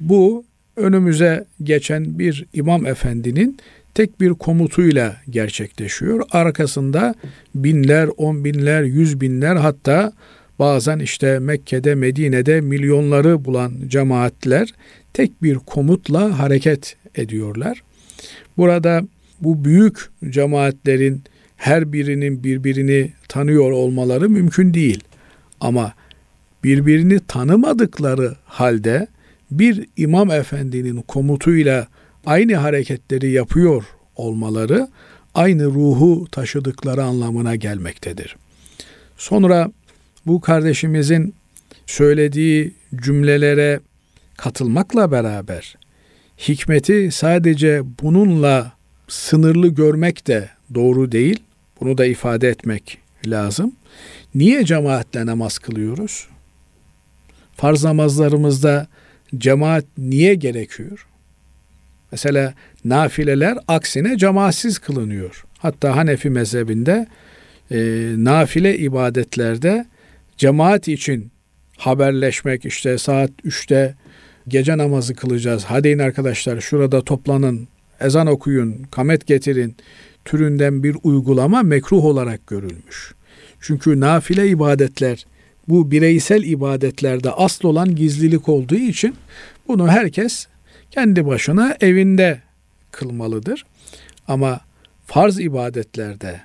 Bu 0.01 0.45
önümüze 0.77 1.45
geçen 1.63 2.19
bir 2.19 2.47
imam 2.55 2.87
efendinin 2.87 3.59
tek 3.95 4.21
bir 4.21 4.31
komutuyla 4.31 5.17
gerçekleşiyor. 5.31 6.23
Arkasında 6.31 7.15
binler, 7.55 8.09
on 8.17 8.45
binler, 8.45 8.83
yüz 8.83 9.21
binler 9.21 9.57
hatta 9.57 10.13
bazen 10.59 10.99
işte 10.99 11.39
Mekke'de, 11.39 11.95
Medine'de 11.95 12.61
milyonları 12.61 13.45
bulan 13.45 13.73
cemaatler 13.87 14.75
tek 15.13 15.43
bir 15.43 15.55
komutla 15.55 16.39
hareket 16.39 16.97
ediyorlar. 17.15 17.83
Burada 18.57 19.03
bu 19.41 19.65
büyük 19.65 20.11
cemaatlerin 20.31 21.23
her 21.57 21.93
birinin 21.93 22.45
birbirini 22.45 23.13
tanıyor 23.29 23.71
olmaları 23.71 24.31
mümkün 24.31 24.75
değil. 24.75 25.05
Ama 25.61 25.93
birbirini 26.65 27.21
tanımadıkları 27.29 28.37
halde 28.45 29.07
bir 29.59 29.87
imam 29.97 30.31
efendinin 30.31 31.03
komutuyla 31.03 31.87
aynı 32.27 32.55
hareketleri 32.57 33.31
yapıyor 33.31 33.85
olmaları 34.17 34.89
aynı 35.35 35.65
ruhu 35.65 36.27
taşıdıkları 36.31 37.03
anlamına 37.03 37.57
gelmektedir. 37.57 38.37
Sonra 39.17 39.71
bu 40.27 40.41
kardeşimizin 40.41 41.35
söylediği 41.87 42.75
cümlelere 42.97 43.81
katılmakla 44.37 45.11
beraber 45.11 45.77
hikmeti 46.39 47.11
sadece 47.13 47.83
bununla 48.03 48.73
sınırlı 49.09 49.69
görmek 49.69 50.27
de 50.27 50.49
doğru 50.75 51.13
değil. 51.13 51.41
Bunu 51.81 51.99
da 51.99 52.07
ifade 52.07 52.49
etmek 52.49 52.99
lazım. 53.27 53.73
Niye 54.35 54.65
cemaatle 54.65 55.27
namaz 55.27 55.59
kılıyoruz? 55.59 56.29
Farz 57.57 57.85
namazlarımızda 57.85 58.87
cemaat 59.39 59.85
niye 59.99 60.35
gerekiyor? 60.35 61.07
Mesela 62.13 62.55
nafileler 62.85 63.59
aksine 63.69 64.19
cemaatsiz 64.19 64.79
kılınıyor. 64.79 65.45
Hatta 65.59 65.97
Hanefi 65.97 66.31
mezhebinde 66.31 67.07
e, 67.71 67.79
nafile 68.17 68.79
ibadetlerde 68.79 69.87
cemaat 70.37 70.89
için 70.89 71.31
haberleşmek 71.77 72.65
işte 72.65 72.99
saat 72.99 73.31
3'te 73.45 73.95
gece 74.49 74.79
namazı 74.79 75.15
kılacağız. 75.15 75.65
Hadi 75.65 75.89
in 75.89 75.99
arkadaşlar 75.99 76.61
şurada 76.61 77.03
toplanın, 77.03 77.69
ezan 78.01 78.27
okuyun, 78.27 78.83
kamet 78.91 79.27
getirin 79.27 79.77
türünden 80.25 80.83
bir 80.83 80.97
uygulama 81.03 81.63
mekruh 81.63 82.05
olarak 82.05 82.47
görülmüş. 82.47 83.15
Çünkü 83.61 84.01
nafile 84.01 84.49
ibadetler 84.49 85.27
bu 85.69 85.91
bireysel 85.91 86.43
ibadetlerde 86.43 87.31
asıl 87.31 87.69
olan 87.69 87.95
gizlilik 87.95 88.49
olduğu 88.49 88.75
için 88.75 89.15
bunu 89.69 89.89
herkes 89.89 90.47
kendi 90.91 91.27
başına 91.27 91.77
evinde 91.81 92.41
kılmalıdır. 92.91 93.67
Ama 94.29 94.61
farz 95.07 95.41
ibadetlerde 95.41 96.41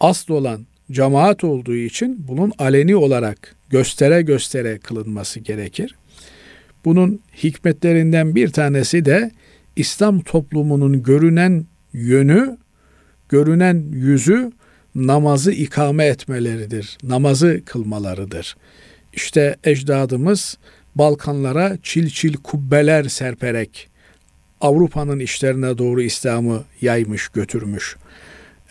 asıl 0.00 0.34
olan 0.34 0.66
cemaat 0.92 1.44
olduğu 1.44 1.74
için 1.74 2.28
bunun 2.28 2.52
aleni 2.58 2.96
olarak 2.96 3.56
göstere 3.70 4.22
göstere 4.22 4.78
kılınması 4.78 5.40
gerekir. 5.40 5.94
Bunun 6.84 7.20
hikmetlerinden 7.42 8.34
bir 8.34 8.48
tanesi 8.48 9.04
de 9.04 9.30
İslam 9.76 10.20
toplumunun 10.20 11.02
görünen 11.02 11.66
yönü, 11.92 12.56
görünen 13.28 13.84
yüzü 13.92 14.52
namazı 15.06 15.52
ikame 15.52 16.04
etmeleridir. 16.04 16.98
Namazı 17.02 17.60
kılmalarıdır. 17.64 18.56
İşte 19.12 19.56
ecdadımız 19.64 20.58
Balkanlara 20.94 21.76
çil 21.82 22.08
çil 22.08 22.34
kubbeler 22.34 23.04
serperek 23.04 23.88
Avrupa'nın 24.60 25.18
işlerine 25.18 25.78
doğru 25.78 26.02
İslam'ı 26.02 26.64
yaymış 26.80 27.28
götürmüş. 27.28 27.96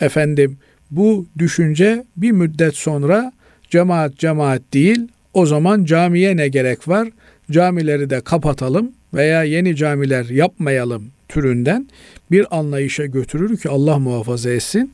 Efendim 0.00 0.58
bu 0.90 1.26
düşünce 1.38 2.04
bir 2.16 2.30
müddet 2.30 2.76
sonra 2.76 3.32
cemaat 3.70 4.18
cemaat 4.18 4.62
değil 4.72 5.08
o 5.34 5.46
zaman 5.46 5.84
camiye 5.84 6.36
ne 6.36 6.48
gerek 6.48 6.88
var? 6.88 7.08
Camileri 7.50 8.10
de 8.10 8.20
kapatalım 8.20 8.92
veya 9.14 9.44
yeni 9.44 9.76
camiler 9.76 10.24
yapmayalım 10.24 11.10
türünden 11.28 11.88
bir 12.30 12.58
anlayışa 12.58 13.06
götürür 13.06 13.56
ki 13.56 13.68
Allah 13.68 13.98
muhafaza 13.98 14.50
etsin. 14.50 14.92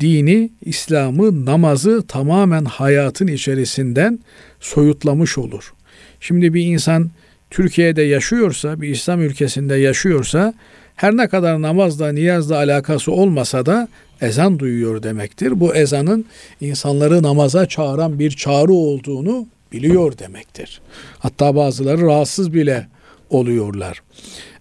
Dini, 0.00 0.50
İslam'ı, 0.64 1.46
namazı 1.46 2.06
tamamen 2.06 2.64
hayatın 2.64 3.26
içerisinden 3.26 4.18
soyutlamış 4.60 5.38
olur. 5.38 5.74
Şimdi 6.20 6.54
bir 6.54 6.66
insan 6.66 7.10
Türkiye'de 7.50 8.02
yaşıyorsa, 8.02 8.80
bir 8.80 8.88
İslam 8.88 9.22
ülkesinde 9.22 9.74
yaşıyorsa 9.74 10.54
her 10.96 11.16
ne 11.16 11.28
kadar 11.28 11.62
namazla, 11.62 12.12
niyazla 12.12 12.56
alakası 12.56 13.12
olmasa 13.12 13.66
da 13.66 13.88
ezan 14.20 14.58
duyuyor 14.58 15.02
demektir. 15.02 15.60
Bu 15.60 15.74
ezanın 15.74 16.24
insanları 16.60 17.22
namaza 17.22 17.66
çağıran 17.66 18.18
bir 18.18 18.30
çağrı 18.30 18.72
olduğunu 18.72 19.46
biliyor 19.72 20.18
demektir. 20.18 20.80
Hatta 21.18 21.56
bazıları 21.56 22.02
rahatsız 22.02 22.54
bile 22.54 22.86
oluyorlar. 23.30 24.02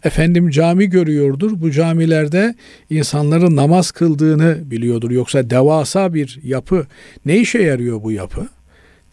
Efendim 0.03 0.49
cami 0.49 0.89
görüyordur. 0.89 1.51
Bu 1.61 1.71
camilerde 1.71 2.55
insanların 2.89 3.55
namaz 3.55 3.91
kıldığını 3.91 4.57
biliyordur. 4.65 5.11
Yoksa 5.11 5.49
devasa 5.49 6.13
bir 6.13 6.39
yapı. 6.43 6.87
Ne 7.25 7.37
işe 7.37 7.61
yarıyor 7.61 8.03
bu 8.03 8.11
yapı? 8.11 8.47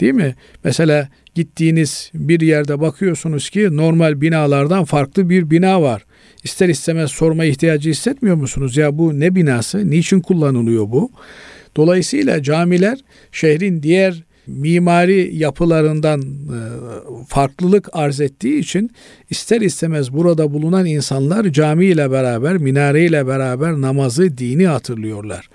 Değil 0.01 0.15
mi? 0.15 0.35
Mesela 0.65 1.09
gittiğiniz 1.35 2.11
bir 2.15 2.41
yerde 2.41 2.81
bakıyorsunuz 2.81 3.51
ki 3.51 3.77
normal 3.77 4.21
binalardan 4.21 4.85
farklı 4.85 5.31
bir 5.31 5.51
bina 5.51 5.83
var. 5.83 6.05
İster 6.45 6.69
istemez 6.69 7.11
sorma 7.11 7.45
ihtiyacı 7.45 7.91
hissetmiyor 7.91 8.37
musunuz? 8.37 8.77
Ya 8.77 8.99
bu 8.99 9.21
ne 9.21 9.35
binası? 9.35 9.91
Niçin 9.91 10.21
kullanılıyor 10.21 10.85
bu? 10.91 11.11
Dolayısıyla 11.77 12.43
camiler 12.43 12.99
şehrin 13.33 13.83
diğer 13.83 14.25
mimari 14.49 15.37
yapılarından 15.37 16.21
e, 16.21 16.59
farklılık 17.29 17.89
arz 17.93 18.21
ettiği 18.21 18.59
için 18.59 18.91
ister 19.31 19.61
istemez 19.61 20.13
burada 20.13 20.53
bulunan 20.53 20.87
insanlar 20.87 21.45
cami 21.45 21.87
ile 21.87 22.11
beraber, 22.11 22.57
minare 22.57 23.05
ile 23.05 23.27
beraber 23.27 23.73
namazı, 23.73 24.39
dini 24.39 24.67
hatırlıyorlar. 24.67 25.49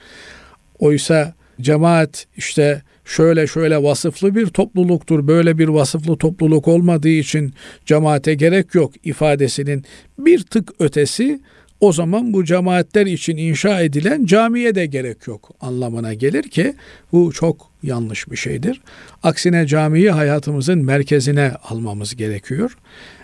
Oysa 0.79 1.33
cemaat 1.61 2.27
işte 2.37 2.81
şöyle 3.05 3.47
şöyle 3.47 3.83
vasıflı 3.83 4.35
bir 4.35 4.47
topluluktur. 4.47 5.27
Böyle 5.27 5.57
bir 5.57 5.67
vasıflı 5.67 6.17
topluluk 6.17 6.67
olmadığı 6.67 7.09
için 7.09 7.53
cemaate 7.85 8.33
gerek 8.33 8.75
yok 8.75 8.93
ifadesinin 9.03 9.83
bir 10.19 10.43
tık 10.43 10.71
ötesi 10.79 11.39
o 11.79 11.93
zaman 11.93 12.33
bu 12.33 12.45
cemaatler 12.45 13.05
için 13.05 13.37
inşa 13.37 13.81
edilen 13.81 14.25
camiye 14.25 14.75
de 14.75 14.85
gerek 14.85 15.27
yok 15.27 15.49
anlamına 15.61 16.13
gelir 16.13 16.43
ki 16.43 16.73
bu 17.11 17.31
çok 17.31 17.73
yanlış 17.83 18.31
bir 18.31 18.35
şeydir. 18.35 18.81
Aksine 19.23 19.67
camiyi 19.67 20.11
hayatımızın 20.11 20.85
merkezine 20.85 21.51
almamız 21.63 22.15
gerekiyor. 22.15 22.77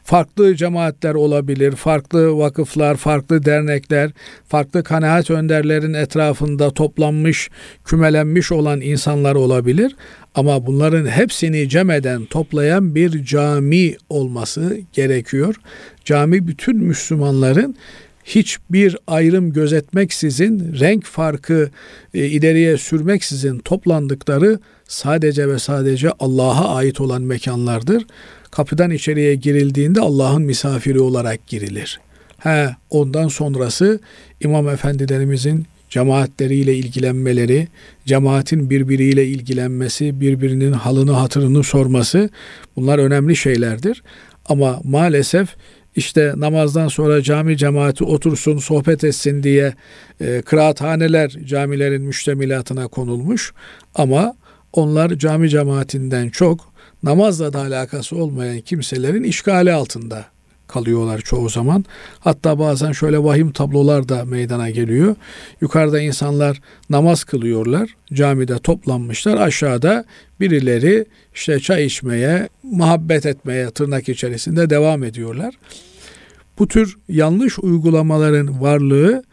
Farklı 0.04 0.56
cemaatler 0.56 1.14
olabilir, 1.14 1.72
farklı 1.72 2.38
vakıflar, 2.38 2.96
farklı 2.96 3.46
dernekler, 3.46 4.12
farklı 4.48 4.84
kanaat 4.84 5.30
önderlerin 5.30 5.94
etrafında 5.94 6.72
toplanmış, 6.72 7.50
kümelenmiş 7.86 8.52
olan 8.52 8.82
insanlar 8.82 9.36
olabilir. 9.36 9.96
Ama 10.36 10.66
bunların 10.68 11.06
hepsini 11.06 11.70
cemeden 11.70 12.26
toplayan 12.26 12.96
bir 12.96 13.26
cami 13.26 13.96
olması 14.10 14.80
gerekiyor. 14.94 15.56
Cami 16.06 16.48
bütün 16.48 16.78
Müslümanların 16.78 17.76
hiçbir 18.30 18.98
ayrım 19.08 19.54
gözetmeksizin, 19.54 20.74
renk 20.80 21.06
farkı 21.06 21.70
e, 22.14 22.26
ileriye 22.26 22.78
sürmeksizin 22.78 23.60
toplandıkları 23.60 24.60
sadece 24.88 25.48
ve 25.48 25.60
sadece 25.60 26.10
Allah'a 26.20 26.76
ait 26.76 27.02
olan 27.02 27.22
mekanlardır. 27.22 28.06
Kapıdan 28.52 28.92
içeriye 28.92 29.36
girildiğinde 29.36 30.02
Allah'ın 30.02 30.42
misafiri 30.42 31.00
olarak 31.00 31.48
girilir. 31.48 32.00
He, 32.38 32.76
ondan 32.90 33.28
sonrası 33.28 34.00
imam 34.42 34.70
efendilerimizin 34.70 35.66
cemaatleriyle 35.90 36.76
ilgilenmeleri, 36.76 37.68
cemaatin 38.06 38.70
birbiriyle 38.70 39.26
ilgilenmesi, 39.26 40.22
birbirinin 40.22 40.72
halını 40.72 41.12
hatırını 41.12 41.64
sorması 41.64 42.30
bunlar 42.76 43.00
önemli 43.00 43.36
şeylerdir. 43.36 44.04
Ama 44.46 44.82
maalesef 44.84 45.56
işte 46.00 46.34
namazdan 46.38 46.88
sonra 46.88 47.22
cami 47.22 47.58
cemaati 47.58 48.04
otursun, 48.04 48.58
sohbet 48.58 49.04
etsin 49.04 49.44
diye 49.44 49.74
e, 50.22 50.42
kıraathaneler 50.42 51.30
camilerin 51.30 52.02
müştemilatına 52.02 52.88
konulmuş. 52.88 53.54
Ama 53.96 54.34
onlar 54.74 55.10
cami 55.10 55.50
cemaatinden 55.50 56.30
çok 56.30 56.74
namazla 57.04 57.54
da 57.54 57.60
alakası 57.60 58.16
olmayan 58.16 58.62
kimselerin 58.62 59.24
işgali 59.24 59.74
altında 59.74 60.26
kalıyorlar 60.70 61.22
çoğu 61.22 61.50
zaman. 61.50 61.86
Hatta 62.20 62.60
bazen 62.60 62.92
şöyle 62.92 63.24
vahim 63.24 63.52
tablolar 63.52 64.10
da 64.10 64.26
meydana 64.26 64.70
geliyor. 64.70 65.16
Yukarıda 65.62 66.00
insanlar 66.02 66.62
namaz 66.90 67.24
kılıyorlar. 67.24 67.90
Camide 68.14 68.58
toplanmışlar. 68.60 69.38
Aşağıda 69.38 70.06
birileri 70.40 71.06
işte 71.34 71.60
çay 71.60 71.86
içmeye, 71.86 72.50
muhabbet 72.64 73.26
etmeye 73.26 73.72
tırnak 73.72 74.10
içerisinde 74.10 74.70
devam 74.70 75.04
ediyorlar. 75.04 75.56
Bu 76.60 76.68
tür 76.68 76.98
yanlış 77.10 77.60
uygulamaların 77.60 78.62
varlığı 78.62 79.24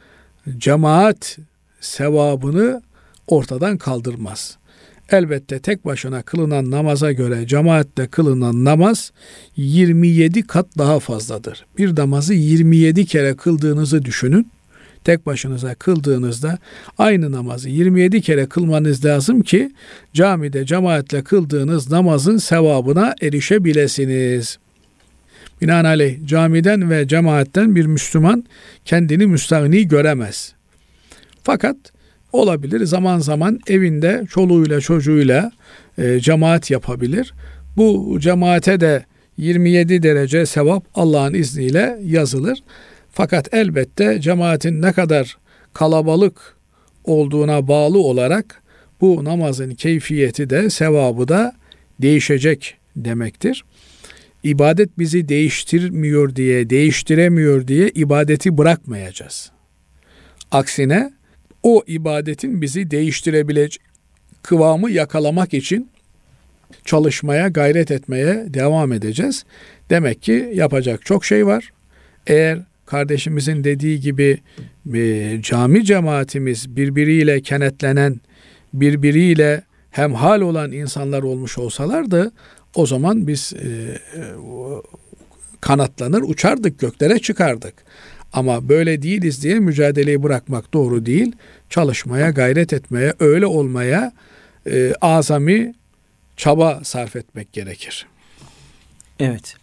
cemaat 0.58 1.38
sevabını 1.80 2.82
ortadan 3.26 3.78
kaldırmaz. 3.78 4.56
Elbette 5.10 5.58
tek 5.58 5.84
başına 5.84 6.22
kılınan 6.22 6.70
namaza 6.70 7.12
göre 7.12 7.46
cemaatle 7.46 8.06
kılınan 8.06 8.64
namaz 8.64 9.12
27 9.56 10.46
kat 10.46 10.66
daha 10.78 11.00
fazladır. 11.00 11.66
Bir 11.78 11.96
namazı 11.96 12.34
27 12.34 13.06
kere 13.06 13.36
kıldığınızı 13.36 14.04
düşünün. 14.04 14.48
Tek 15.04 15.26
başınıza 15.26 15.74
kıldığınızda 15.74 16.58
aynı 16.98 17.32
namazı 17.32 17.68
27 17.68 18.22
kere 18.22 18.46
kılmanız 18.46 19.04
lazım 19.04 19.42
ki 19.42 19.72
camide 20.14 20.66
cemaatle 20.66 21.24
kıldığınız 21.24 21.90
namazın 21.90 22.36
sevabına 22.36 23.14
erişebilesiniz. 23.22 24.58
Binaenaleyh 25.60 26.26
camiden 26.26 26.90
ve 26.90 27.08
cemaatten 27.08 27.76
bir 27.76 27.86
Müslüman 27.86 28.44
kendini 28.84 29.26
müstahni 29.26 29.88
göremez. 29.88 30.54
Fakat 31.42 31.76
olabilir 32.32 32.84
zaman 32.84 33.18
zaman 33.18 33.60
evinde 33.66 34.26
çoluğuyla 34.30 34.80
çocuğuyla 34.80 35.52
e, 35.98 36.20
cemaat 36.20 36.70
yapabilir. 36.70 37.34
Bu 37.76 38.18
cemaate 38.20 38.80
de 38.80 39.04
27 39.36 40.02
derece 40.02 40.46
sevap 40.46 40.84
Allah'ın 40.94 41.34
izniyle 41.34 41.98
yazılır. 42.02 42.58
Fakat 43.12 43.54
elbette 43.54 44.20
cemaatin 44.20 44.82
ne 44.82 44.92
kadar 44.92 45.36
kalabalık 45.72 46.56
olduğuna 47.04 47.68
bağlı 47.68 47.98
olarak 47.98 48.62
bu 49.00 49.24
namazın 49.24 49.70
keyfiyeti 49.70 50.50
de 50.50 50.70
sevabı 50.70 51.28
da 51.28 51.52
değişecek 52.02 52.76
demektir. 52.96 53.64
İbadet 54.46 54.98
bizi 54.98 55.28
değiştirmiyor 55.28 56.36
diye, 56.36 56.70
değiştiremiyor 56.70 57.68
diye 57.68 57.88
ibadeti 57.88 58.58
bırakmayacağız. 58.58 59.50
Aksine 60.50 61.12
o 61.62 61.82
ibadetin 61.86 62.62
bizi 62.62 62.90
değiştirebilecek 62.90 63.82
kıvamı 64.42 64.90
yakalamak 64.90 65.54
için 65.54 65.90
çalışmaya, 66.84 67.48
gayret 67.48 67.90
etmeye 67.90 68.54
devam 68.54 68.92
edeceğiz. 68.92 69.44
Demek 69.90 70.22
ki 70.22 70.50
yapacak 70.54 71.04
çok 71.04 71.24
şey 71.24 71.46
var. 71.46 71.72
Eğer 72.26 72.58
kardeşimizin 72.86 73.64
dediği 73.64 74.00
gibi 74.00 74.38
e, 74.94 75.38
cami 75.42 75.84
cemaatimiz 75.84 76.76
birbiriyle 76.76 77.40
kenetlenen, 77.40 78.20
birbiriyle 78.74 79.62
hemhal 79.90 80.40
olan 80.40 80.72
insanlar 80.72 81.22
olmuş 81.22 81.58
olsalardı 81.58 82.32
o 82.78 82.86
zaman 82.86 83.26
biz 83.26 83.52
e, 83.52 83.68
e, 83.68 84.22
kanatlanır 85.60 86.22
uçardık 86.22 86.78
göklere 86.78 87.18
çıkardık. 87.18 87.74
Ama 88.32 88.68
böyle 88.68 89.02
değiliz 89.02 89.42
diye 89.42 89.58
mücadeleyi 89.58 90.22
bırakmak 90.22 90.74
doğru 90.74 91.06
değil. 91.06 91.32
Çalışmaya, 91.70 92.30
gayret 92.30 92.72
etmeye, 92.72 93.14
öyle 93.20 93.46
olmaya 93.46 94.12
e, 94.70 94.92
azami 95.00 95.74
çaba 96.36 96.80
sarf 96.84 97.16
etmek 97.16 97.52
gerekir. 97.52 98.06
Evet. 99.20 99.56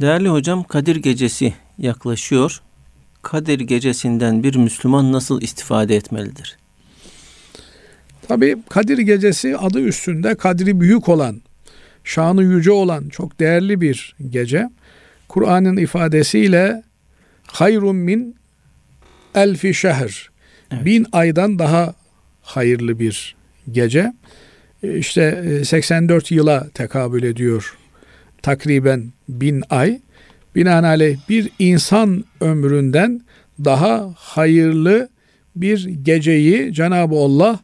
Değerli 0.00 0.28
hocam 0.28 0.64
Kadir 0.64 0.96
Gecesi 0.96 1.54
yaklaşıyor. 1.78 2.60
Kadir 3.22 3.60
Gecesi'nden 3.60 4.42
bir 4.42 4.56
Müslüman 4.56 5.12
nasıl 5.12 5.42
istifade 5.42 5.96
etmelidir? 5.96 6.58
Tabi 8.28 8.56
Kadir 8.68 8.98
Gecesi 8.98 9.56
adı 9.56 9.80
üstünde 9.80 10.34
kadri 10.34 10.80
büyük 10.80 11.08
olan, 11.08 11.40
şanı 12.08 12.42
yüce 12.42 12.70
olan 12.70 13.08
çok 13.08 13.40
değerli 13.40 13.80
bir 13.80 14.16
gece. 14.30 14.68
Kur'an'ın 15.28 15.76
ifadesiyle 15.76 16.82
hayrun 17.46 17.96
min 17.96 18.36
elfi 19.34 19.74
şehr. 19.74 20.30
Evet. 20.70 20.84
Bin 20.84 21.06
aydan 21.12 21.58
daha 21.58 21.94
hayırlı 22.42 22.98
bir 22.98 23.36
gece. 23.72 24.12
E, 24.82 24.98
işte 24.98 25.44
84 25.64 26.32
e, 26.32 26.34
yıla 26.34 26.68
tekabül 26.74 27.22
ediyor. 27.22 27.76
Takriben 28.42 29.12
bin 29.28 29.62
ay. 29.70 30.00
Binaenaleyh 30.54 31.18
bir 31.28 31.50
insan 31.58 32.24
ömründen 32.40 33.20
daha 33.64 34.14
hayırlı 34.16 35.08
bir 35.56 35.84
geceyi 35.84 36.72
Cenab-ı 36.74 37.14
Allah 37.14 37.60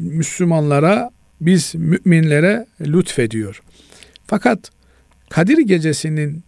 Müslümanlara, 0.00 1.10
biz 1.40 1.74
müminlere 1.74 2.66
lütfediyor. 2.80 3.62
Fakat 4.26 4.70
Kadir 5.30 5.58
gecesinin 5.58 6.42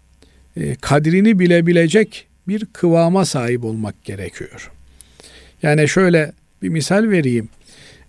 e, 0.56 0.74
kadrini 0.74 1.38
bilebilecek 1.38 2.26
bir 2.48 2.66
kıvama 2.72 3.24
sahip 3.24 3.64
olmak 3.64 4.04
gerekiyor. 4.04 4.70
Yani 5.62 5.88
şöyle 5.88 6.32
bir 6.62 6.68
misal 6.68 7.10
vereyim. 7.10 7.48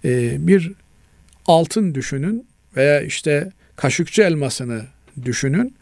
Ee, 0.05 0.47
bir 0.47 0.71
altın 1.45 1.95
düşünün 1.95 2.47
veya 2.75 3.01
işte 3.01 3.51
kaşıkçı 3.75 4.21
elmasını 4.21 4.81
düşünün. 5.25 5.75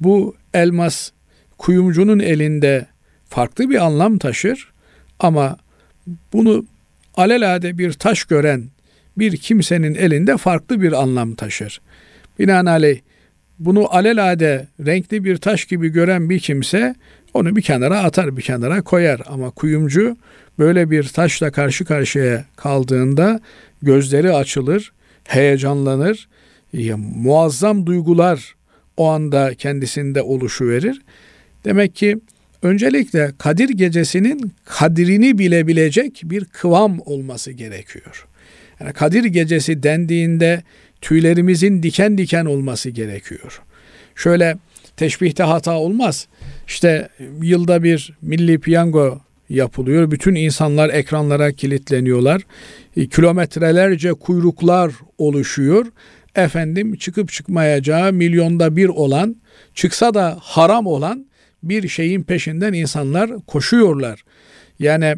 Bu 0.00 0.36
elmas 0.54 1.10
kuyumcunun 1.58 2.18
elinde 2.18 2.86
farklı 3.28 3.70
bir 3.70 3.84
anlam 3.84 4.18
taşır 4.18 4.72
ama 5.18 5.56
bunu 6.32 6.66
alelade 7.14 7.78
bir 7.78 7.92
taş 7.92 8.24
gören 8.24 8.68
bir 9.18 9.36
kimsenin 9.36 9.94
elinde 9.94 10.36
farklı 10.36 10.82
bir 10.82 10.92
anlam 10.92 11.34
taşır. 11.34 11.80
Binaenaleyh 12.38 13.00
bunu 13.58 13.94
alelade 13.94 14.66
renkli 14.86 15.24
bir 15.24 15.36
taş 15.36 15.64
gibi 15.64 15.88
gören 15.88 16.30
bir 16.30 16.38
kimse 16.38 16.94
onu 17.34 17.56
bir 17.56 17.62
kenara 17.62 18.02
atar, 18.02 18.36
bir 18.36 18.42
kenara 18.42 18.82
koyar. 18.82 19.20
Ama 19.26 19.50
kuyumcu 19.50 20.16
böyle 20.58 20.90
bir 20.90 21.08
taşla 21.08 21.50
karşı 21.50 21.84
karşıya 21.84 22.44
kaldığında 22.56 23.40
gözleri 23.82 24.32
açılır, 24.32 24.92
heyecanlanır, 25.24 26.28
muazzam 26.96 27.86
duygular 27.86 28.54
o 28.96 29.08
anda 29.08 29.54
kendisinde 29.54 30.22
oluşu 30.22 30.68
verir. 30.68 31.02
Demek 31.64 31.96
ki 31.96 32.18
öncelikle 32.62 33.32
Kadir 33.38 33.68
gecesinin 33.68 34.52
kadrini 34.64 35.38
bilebilecek 35.38 36.22
bir 36.24 36.44
kıvam 36.44 37.00
olması 37.04 37.52
gerekiyor. 37.52 38.26
Yani 38.84 38.92
Kadir 38.92 39.24
gecesi 39.24 39.82
dendiğinde 39.82 40.62
tüylerimizin 41.00 41.82
diken 41.82 42.18
diken 42.18 42.44
olması 42.44 42.90
gerekiyor. 42.90 43.62
Şöyle 44.14 44.56
teşbihte 44.96 45.42
hata 45.42 45.78
olmaz. 45.78 46.28
İşte 46.66 47.08
yılda 47.42 47.82
bir 47.82 48.12
milli 48.22 48.58
piyango 48.58 49.20
yapılıyor. 49.48 50.10
Bütün 50.10 50.34
insanlar 50.34 50.90
ekranlara 50.90 51.52
kilitleniyorlar. 51.52 52.42
E, 52.96 53.08
kilometrelerce 53.08 54.12
kuyruklar 54.12 54.92
oluşuyor. 55.18 55.86
Efendim 56.34 56.96
çıkıp 56.96 57.32
çıkmayacağı 57.32 58.12
milyonda 58.12 58.76
bir 58.76 58.88
olan, 58.88 59.36
çıksa 59.74 60.14
da 60.14 60.38
haram 60.40 60.86
olan 60.86 61.26
bir 61.62 61.88
şeyin 61.88 62.22
peşinden 62.22 62.72
insanlar 62.72 63.30
koşuyorlar. 63.46 64.24
Yani 64.78 65.16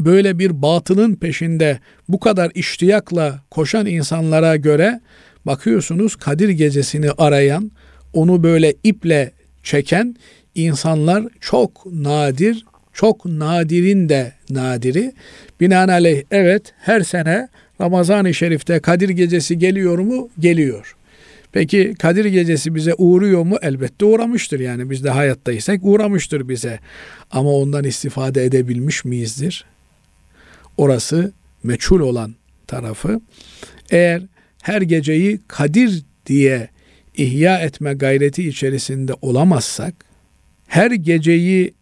böyle 0.00 0.38
bir 0.38 0.62
batının 0.62 1.14
peşinde 1.14 1.78
bu 2.08 2.20
kadar 2.20 2.50
iştiyakla 2.54 3.40
koşan 3.50 3.86
insanlara 3.86 4.56
göre 4.56 5.00
bakıyorsunuz 5.46 6.16
Kadir 6.16 6.48
gecesini 6.48 7.10
arayan, 7.10 7.70
onu 8.12 8.42
böyle 8.42 8.74
iple 8.84 9.32
çeken 9.62 10.16
insanlar 10.54 11.24
çok 11.40 11.86
nadir, 11.86 12.64
çok 12.92 13.24
nadirin 13.24 14.08
de 14.08 14.32
nadiri. 14.50 15.12
Binaenaleyh 15.60 16.22
evet 16.30 16.74
her 16.78 17.00
sene 17.00 17.48
Ramazan-ı 17.80 18.34
Şerif'te 18.34 18.80
Kadir 18.80 19.08
gecesi 19.08 19.58
geliyor 19.58 19.98
mu? 19.98 20.28
Geliyor. 20.38 20.96
Peki 21.52 21.94
Kadir 21.98 22.24
gecesi 22.24 22.74
bize 22.74 22.94
uğruyor 22.94 23.42
mu? 23.42 23.56
Elbette 23.62 24.04
uğramıştır 24.04 24.60
yani 24.60 24.90
biz 24.90 25.04
de 25.04 25.10
hayattaysak 25.10 25.80
uğramıştır 25.82 26.48
bize. 26.48 26.78
Ama 27.30 27.50
ondan 27.50 27.84
istifade 27.84 28.44
edebilmiş 28.44 29.04
miyizdir? 29.04 29.64
Orası 30.78 31.32
meçhul 31.62 32.00
olan 32.00 32.34
tarafı. 32.66 33.20
Eğer 33.90 34.22
her 34.62 34.82
geceyi 34.82 35.40
Kadir 35.48 36.02
diye 36.26 36.68
ihya 37.14 37.58
etme 37.58 37.94
gayreti 37.94 38.48
içerisinde 38.48 39.12
olamazsak, 39.22 39.94
her 40.66 40.90
geceyi 40.90 41.74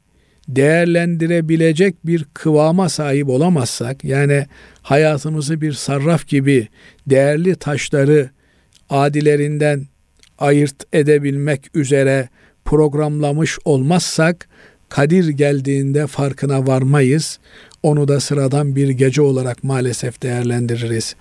değerlendirebilecek 0.48 2.06
bir 2.06 2.26
kıvama 2.35 2.88
sahip 2.88 3.28
olamazsak, 3.28 4.04
yani 4.04 4.46
hayatımızı 4.82 5.61
bir 5.61 5.72
sarraf 5.72 6.28
gibi 6.28 6.68
değerli 7.06 7.56
taşları 7.56 8.30
adilerinden 8.90 9.87
ayırt 10.38 10.94
edebilmek 10.94 11.70
üzere 11.74 12.28
programlamış 12.64 13.59
olmazsak, 13.64 14.48
Kadir 14.88 15.28
geldiğinde 15.28 16.06
farkına 16.06 16.66
varmayız. 16.66 17.38
Onu 17.83 18.09
da 18.09 18.21
sıradan 18.21 18.77
bir 18.77 18.89
gece 18.89 19.23
olarak 19.23 19.65
maalesef 19.65 20.23
değerlendiririz. 20.23 21.17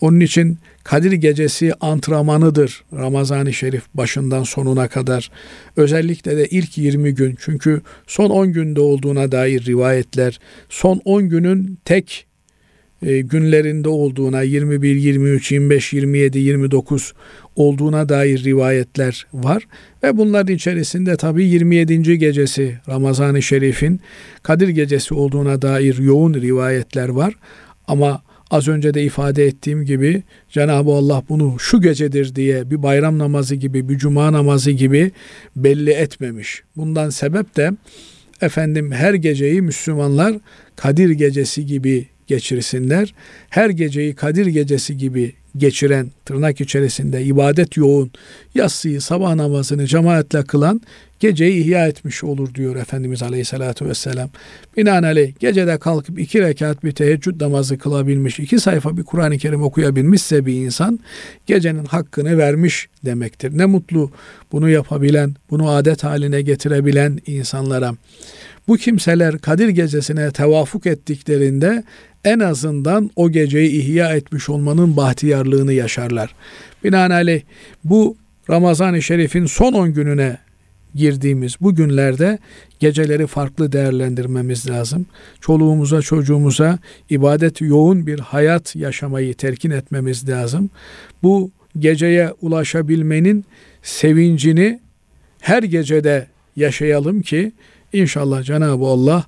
Onun 0.00 0.20
için 0.20 0.58
Kadir 0.84 1.12
Gecesi 1.12 1.72
antrenmanıdır 1.80 2.84
Ramazan-ı 2.92 3.52
Şerif 3.52 3.82
başından 3.94 4.42
sonuna 4.42 4.88
kadar. 4.88 5.30
Özellikle 5.76 6.36
de 6.36 6.48
ilk 6.48 6.78
20 6.78 7.14
gün 7.14 7.38
çünkü 7.40 7.82
son 8.06 8.30
10 8.30 8.52
günde 8.52 8.80
olduğuna 8.80 9.32
dair 9.32 9.66
rivayetler, 9.66 10.40
son 10.68 11.00
10 11.04 11.28
günün 11.28 11.78
tek 11.84 12.26
günlerinde 13.02 13.88
olduğuna 13.88 14.42
21, 14.42 14.96
23, 14.96 15.52
25, 15.52 15.92
27, 15.92 16.38
29 16.38 17.12
olduğuna 17.56 18.08
dair 18.08 18.44
rivayetler 18.44 19.26
var. 19.32 19.66
Ve 20.02 20.16
bunların 20.16 20.54
içerisinde 20.54 21.16
tabi 21.16 21.44
27. 21.44 22.18
gecesi 22.18 22.78
Ramazan-ı 22.88 23.42
Şerif'in 23.42 24.00
Kadir 24.42 24.68
Gecesi 24.68 25.14
olduğuna 25.14 25.62
dair 25.62 25.98
yoğun 25.98 26.34
rivayetler 26.34 27.08
var. 27.08 27.34
Ama 27.86 28.22
az 28.50 28.68
önce 28.68 28.94
de 28.94 29.02
ifade 29.02 29.46
ettiğim 29.46 29.84
gibi 29.84 30.22
Cenab-ı 30.50 30.90
Allah 30.90 31.22
bunu 31.28 31.58
şu 31.58 31.80
gecedir 31.80 32.34
diye 32.34 32.70
bir 32.70 32.82
bayram 32.82 33.18
namazı 33.18 33.54
gibi, 33.54 33.88
bir 33.88 33.98
cuma 33.98 34.32
namazı 34.32 34.70
gibi 34.70 35.10
belli 35.56 35.90
etmemiş. 35.90 36.62
Bundan 36.76 37.10
sebep 37.10 37.56
de 37.56 37.70
efendim 38.40 38.92
her 38.92 39.14
geceyi 39.14 39.62
Müslümanlar 39.62 40.34
Kadir 40.76 41.10
gecesi 41.10 41.66
gibi 41.66 42.06
geçirsinler. 42.32 43.14
Her 43.50 43.70
geceyi 43.70 44.14
Kadir 44.14 44.46
gecesi 44.46 44.96
gibi 44.96 45.32
geçiren, 45.56 46.10
tırnak 46.24 46.60
içerisinde 46.60 47.24
ibadet 47.24 47.76
yoğun, 47.76 48.10
yatsıyı, 48.54 49.00
sabah 49.00 49.34
namazını 49.34 49.86
cemaatle 49.86 50.44
kılan 50.44 50.80
geceyi 51.20 51.64
ihya 51.64 51.86
etmiş 51.86 52.24
olur 52.24 52.54
diyor 52.54 52.76
Efendimiz 52.76 53.22
Aleyhisselatü 53.22 53.86
Vesselam. 53.86 54.30
Binaenaleyh 54.76 55.32
gecede 55.40 55.78
kalkıp 55.78 56.18
iki 56.18 56.40
rekat 56.40 56.84
bir 56.84 56.92
teheccüd 56.92 57.40
namazı 57.40 57.78
kılabilmiş, 57.78 58.38
iki 58.38 58.60
sayfa 58.60 58.96
bir 58.96 59.02
Kur'an-ı 59.02 59.38
Kerim 59.38 59.62
okuyabilmişse 59.62 60.46
bir 60.46 60.54
insan 60.54 61.00
gecenin 61.46 61.84
hakkını 61.84 62.38
vermiş 62.38 62.88
demektir. 63.04 63.58
Ne 63.58 63.64
mutlu 63.66 64.10
bunu 64.52 64.68
yapabilen, 64.70 65.34
bunu 65.50 65.68
adet 65.68 66.04
haline 66.04 66.42
getirebilen 66.42 67.18
insanlara. 67.26 67.94
Bu 68.68 68.76
kimseler 68.76 69.38
Kadir 69.38 69.68
gecesine 69.68 70.30
tevafuk 70.30 70.86
ettiklerinde 70.86 71.82
en 72.24 72.38
azından 72.38 73.10
o 73.16 73.30
geceyi 73.30 73.70
ihya 73.70 74.16
etmiş 74.16 74.48
olmanın 74.48 74.96
bahtiyarlığını 74.96 75.72
yaşarlar. 75.72 76.34
Binaenaleyh 76.84 77.42
bu 77.84 78.16
Ramazan-ı 78.50 79.02
Şerif'in 79.02 79.46
son 79.46 79.72
10 79.72 79.94
gününe 79.94 80.38
girdiğimiz 80.94 81.56
bu 81.60 81.74
günlerde 81.74 82.38
geceleri 82.80 83.26
farklı 83.26 83.72
değerlendirmemiz 83.72 84.70
lazım. 84.70 85.06
Çoluğumuza, 85.40 86.02
çocuğumuza 86.02 86.78
ibadet 87.10 87.60
yoğun 87.60 88.06
bir 88.06 88.18
hayat 88.18 88.76
yaşamayı 88.76 89.34
telkin 89.34 89.70
etmemiz 89.70 90.28
lazım. 90.28 90.70
Bu 91.22 91.50
geceye 91.78 92.32
ulaşabilmenin 92.40 93.44
sevincini 93.82 94.80
her 95.40 95.62
gecede 95.62 96.26
yaşayalım 96.56 97.22
ki 97.22 97.52
inşallah 97.92 98.42
Cenab-ı 98.42 98.84
Allah 98.84 99.24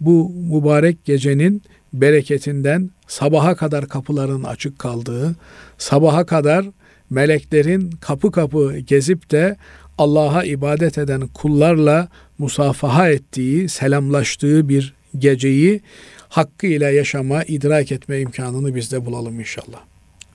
bu 0.00 0.30
mübarek 0.30 1.04
gecenin 1.04 1.62
bereketinden 1.92 2.90
sabaha 3.06 3.54
kadar 3.54 3.88
kapıların 3.88 4.42
açık 4.42 4.78
kaldığı, 4.78 5.34
sabaha 5.78 6.26
kadar 6.26 6.66
meleklerin 7.10 7.90
kapı 8.00 8.30
kapı 8.30 8.78
gezip 8.78 9.30
de 9.30 9.56
Allah'a 9.98 10.44
ibadet 10.44 10.98
eden 10.98 11.28
kullarla 11.28 12.08
musafaha 12.38 13.08
ettiği, 13.08 13.68
selamlaştığı 13.68 14.68
bir 14.68 14.94
geceyi 15.18 15.80
hakkıyla 16.28 16.90
yaşama, 16.90 17.44
idrak 17.44 17.92
etme 17.92 18.20
imkanını 18.20 18.74
biz 18.74 18.92
de 18.92 19.06
bulalım 19.06 19.40
inşallah. 19.40 19.80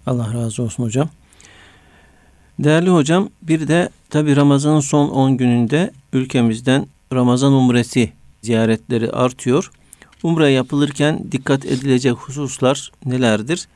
Allah 0.05 0.33
razı 0.33 0.63
olsun 0.63 0.83
hocam. 0.83 1.09
Değerli 2.59 2.89
hocam 2.89 3.29
bir 3.41 3.67
de 3.67 3.89
tabi 4.09 4.35
Ramazan'ın 4.35 4.79
son 4.79 5.09
10 5.09 5.37
gününde 5.37 5.91
ülkemizden 6.13 6.87
Ramazan 7.13 7.53
umresi 7.53 8.11
ziyaretleri 8.41 9.09
artıyor. 9.11 9.71
Umre 10.23 10.49
yapılırken 10.49 11.31
dikkat 11.31 11.65
edilecek 11.65 12.13
hususlar 12.13 12.91
nelerdir? 13.05 13.67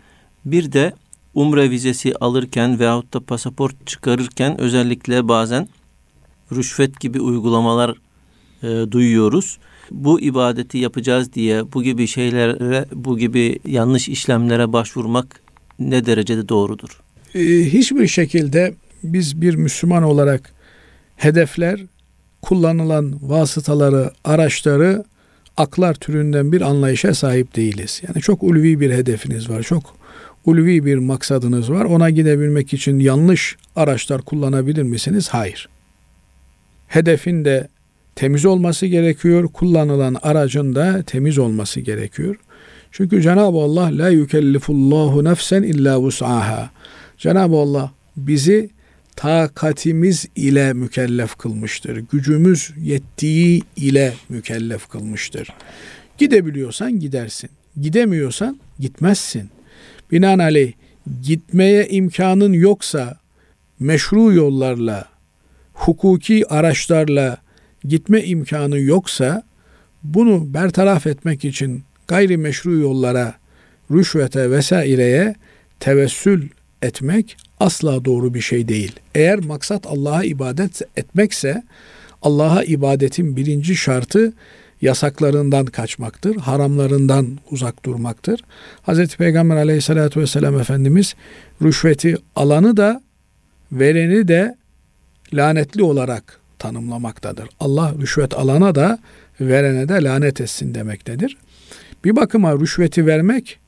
Bir 0.45 0.71
de 0.71 0.93
umre 1.33 1.69
vizesi 1.69 2.15
alırken 2.15 2.79
veyahut 2.79 3.13
da 3.13 3.19
pasaport 3.19 3.87
çıkarırken 3.87 4.61
özellikle 4.61 5.27
bazen 5.27 5.67
rüşvet 6.51 6.99
gibi 6.99 7.21
uygulamalar 7.21 7.95
e, 8.63 8.91
duyuyoruz. 8.91 9.57
Bu 9.91 10.21
ibadeti 10.21 10.77
yapacağız 10.77 11.33
diye 11.33 11.73
bu 11.73 11.83
gibi 11.83 12.07
şeylere, 12.07 12.85
bu 12.93 13.17
gibi 13.17 13.59
yanlış 13.67 14.09
işlemlere 14.09 14.73
başvurmak 14.73 15.41
ne 15.79 16.05
derecede 16.05 16.49
doğrudur? 16.49 17.01
Ee, 17.35 17.39
hiçbir 17.65 18.07
şekilde 18.07 18.75
biz 19.03 19.41
bir 19.41 19.55
Müslüman 19.55 20.03
olarak 20.03 20.53
hedefler, 21.15 21.79
kullanılan 22.41 23.29
vasıtaları, 23.29 24.11
araçları 24.23 25.03
aklar 25.57 25.93
türünden 25.93 26.51
bir 26.51 26.61
anlayışa 26.61 27.13
sahip 27.13 27.55
değiliz. 27.55 28.01
Yani 28.07 28.21
çok 28.21 28.43
ulvi 28.43 28.79
bir 28.79 28.91
hedefiniz 28.91 29.49
var. 29.49 29.63
Çok 29.63 29.95
ulvi 30.45 30.85
bir 30.85 30.97
maksadınız 30.97 31.71
var. 31.71 31.85
Ona 31.85 32.09
gidebilmek 32.09 32.73
için 32.73 32.99
yanlış 32.99 33.55
araçlar 33.75 34.21
kullanabilir 34.21 34.83
misiniz? 34.83 35.29
Hayır. 35.29 35.69
Hedefin 36.87 37.45
de 37.45 37.67
temiz 38.15 38.45
olması 38.45 38.85
gerekiyor. 38.85 39.47
Kullanılan 39.47 40.15
aracın 40.21 40.75
da 40.75 41.03
temiz 41.03 41.37
olması 41.37 41.79
gerekiyor. 41.79 42.35
Çünkü 42.91 43.21
Cenab-ı 43.21 43.57
Allah 43.57 43.89
la 43.91 44.09
yükellifullahu 44.09 45.23
nefsen 45.23 45.63
illa 45.63 45.99
vus'aha. 45.99 46.69
Cenab-ı 47.17 47.55
Allah 47.55 47.91
bizi 48.17 48.69
takatimiz 49.15 50.25
ile 50.35 50.73
mükellef 50.73 51.35
kılmıştır. 51.35 51.97
Gücümüz 52.11 52.71
yettiği 52.77 53.61
ile 53.75 54.13
mükellef 54.29 54.87
kılmıştır. 54.87 55.49
Gidebiliyorsan 56.17 56.99
gidersin. 56.99 57.49
Gidemiyorsan 57.81 58.59
gitmezsin. 58.79 59.49
Binaenaleyh 60.11 60.73
gitmeye 61.21 61.87
imkanın 61.87 62.53
yoksa 62.53 63.17
meşru 63.79 64.33
yollarla, 64.33 65.05
hukuki 65.73 66.47
araçlarla 66.47 67.37
gitme 67.83 68.23
imkanı 68.23 68.79
yoksa 68.79 69.43
bunu 70.03 70.53
bertaraf 70.53 71.07
etmek 71.07 71.45
için 71.45 71.83
gayri 72.07 72.37
meşru 72.37 72.77
yollara, 72.79 73.33
rüşvete 73.91 74.51
vesaireye 74.51 75.35
tevessül 75.79 76.49
etmek 76.81 77.37
asla 77.59 78.05
doğru 78.05 78.33
bir 78.33 78.41
şey 78.41 78.67
değil. 78.67 78.99
Eğer 79.15 79.39
maksat 79.39 79.87
Allah'a 79.87 80.23
ibadet 80.23 80.81
etmekse 80.97 81.63
Allah'a 82.21 82.63
ibadetin 82.63 83.35
birinci 83.35 83.75
şartı 83.75 84.33
yasaklarından 84.81 85.65
kaçmaktır, 85.65 86.35
haramlarından 86.35 87.37
uzak 87.51 87.85
durmaktır. 87.85 88.41
Hz. 88.87 89.15
Peygamber 89.15 89.55
aleyhissalatü 89.55 90.19
vesselam 90.19 90.59
Efendimiz 90.59 91.15
rüşveti 91.61 92.17
alanı 92.35 92.77
da 92.77 93.01
vereni 93.71 94.27
de 94.27 94.55
lanetli 95.33 95.83
olarak 95.83 96.39
tanımlamaktadır. 96.59 97.49
Allah 97.59 97.93
rüşvet 98.01 98.33
alana 98.33 98.75
da 98.75 98.99
verene 99.41 99.89
de 99.89 100.03
lanet 100.03 100.41
etsin 100.41 100.75
demektedir. 100.75 101.37
Bir 102.05 102.15
bakıma 102.15 102.53
rüşveti 102.53 103.05
vermek 103.05 103.59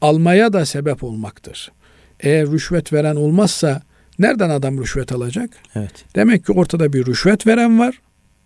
almaya 0.00 0.52
da 0.52 0.66
sebep 0.66 1.04
olmaktır. 1.04 1.72
Eğer 2.20 2.46
rüşvet 2.46 2.92
veren 2.92 3.16
olmazsa 3.16 3.82
nereden 4.18 4.50
adam 4.50 4.80
rüşvet 4.80 5.12
alacak? 5.12 5.50
Evet. 5.74 6.04
Demek 6.14 6.46
ki 6.46 6.52
ortada 6.52 6.92
bir 6.92 7.06
rüşvet 7.06 7.46
veren 7.46 7.78
var. 7.78 8.00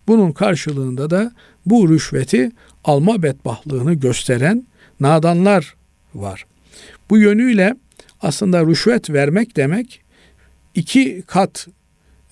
Bunun 0.07 0.31
karşılığında 0.31 1.09
da 1.09 1.31
bu 1.65 1.89
rüşveti 1.89 2.51
alma 2.83 3.23
bedbahlığını 3.23 3.93
gösteren 3.93 4.67
nadanlar 4.99 5.75
var. 6.15 6.45
Bu 7.09 7.17
yönüyle 7.17 7.75
aslında 8.21 8.65
rüşvet 8.65 9.09
vermek 9.09 9.55
demek 9.55 10.01
iki 10.75 11.23
kat 11.27 11.67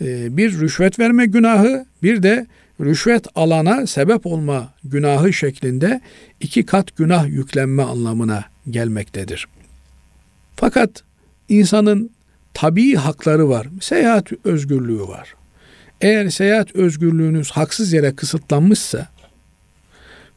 e, 0.01 0.37
bir 0.37 0.59
rüşvet 0.59 0.99
verme 0.99 1.25
günahı 1.25 1.85
bir 2.03 2.23
de 2.23 2.47
rüşvet 2.81 3.27
alana 3.35 3.87
sebep 3.87 4.25
olma 4.25 4.73
günahı 4.83 5.33
şeklinde 5.33 6.01
iki 6.39 6.65
kat 6.65 6.97
günah 6.97 7.27
yüklenme 7.27 7.83
anlamına 7.83 8.45
gelmektedir. 8.69 9.47
Fakat 10.55 11.03
insanın 11.49 12.09
tabii 12.53 12.95
hakları 12.95 13.49
var. 13.49 13.67
Seyahat 13.81 14.27
özgürlüğü 14.43 15.01
var. 15.01 15.35
Eğer 16.01 16.29
seyahat 16.29 16.75
özgürlüğünüz 16.75 17.51
haksız 17.51 17.93
yere 17.93 18.15
kısıtlanmışsa 18.15 19.07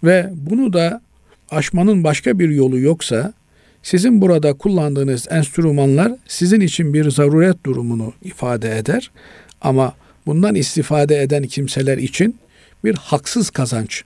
ve 0.05 0.31
bunu 0.33 0.73
da 0.73 1.03
aşmanın 1.51 2.05
başka 2.05 2.39
bir 2.39 2.49
yolu 2.49 2.79
yoksa 2.79 3.33
sizin 3.83 4.21
burada 4.21 4.53
kullandığınız 4.53 5.27
enstrümanlar 5.31 6.13
sizin 6.29 6.61
için 6.61 6.95
bir 6.95 7.11
zaruret 7.11 7.67
durumunu 7.67 8.13
ifade 8.23 8.79
eder 8.79 9.11
ama 9.61 9.95
bundan 10.27 10.55
istifade 10.55 11.23
eden 11.23 11.43
kimseler 11.43 11.99
için 11.99 12.37
bir 12.85 12.95
haksız 12.95 13.51
kazanç 13.51 14.05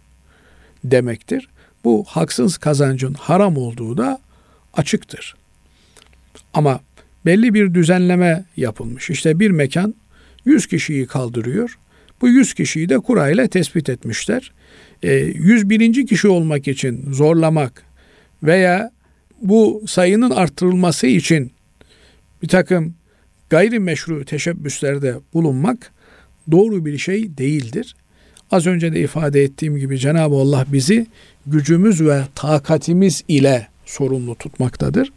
demektir. 0.85 1.49
Bu 1.85 2.05
haksız 2.09 2.59
kazancın 2.59 3.15
haram 3.15 3.57
olduğu 3.57 3.97
da 3.97 4.19
açıktır. 4.75 5.37
Ama 6.55 6.81
belli 7.27 7.55
bir 7.55 7.75
düzenleme 7.75 8.45
yapılmış. 8.57 9.11
İşte 9.11 9.41
bir 9.41 9.51
mekan 9.51 9.95
100 10.45 10.67
kişiyi 10.67 11.07
kaldırıyor. 11.07 11.79
Bu 12.21 12.29
100 12.29 12.55
kişiyi 12.55 12.89
de 12.89 12.99
kura 12.99 13.31
ile 13.31 13.49
tespit 13.49 13.89
etmişler. 13.89 14.53
E, 15.03 15.15
101. 15.15 16.07
kişi 16.07 16.29
olmak 16.29 16.69
için 16.69 17.13
zorlamak 17.13 17.83
veya 18.43 18.91
bu 19.43 19.83
sayının 19.87 20.31
arttırılması 20.31 21.07
için 21.07 21.53
bir 22.43 22.49
takım 22.49 22.95
gayrimeşru 23.51 24.25
teşebbüslerde 24.25 25.15
bulunmak 25.35 25.93
doğru 26.51 26.85
bir 26.85 26.99
şey 26.99 27.39
değildir. 27.39 27.97
Az 28.51 28.67
önce 28.67 28.93
de 28.93 29.01
ifade 29.01 29.43
ettiğim 29.43 29.77
gibi 29.77 29.99
Cenab-ı 29.99 30.35
Allah 30.35 30.67
bizi 30.73 31.07
gücümüz 31.47 32.05
ve 32.05 32.23
takatimiz 32.35 33.25
ile 33.29 33.69
sorumlu 33.87 34.35
tutmaktadır. 34.35 35.13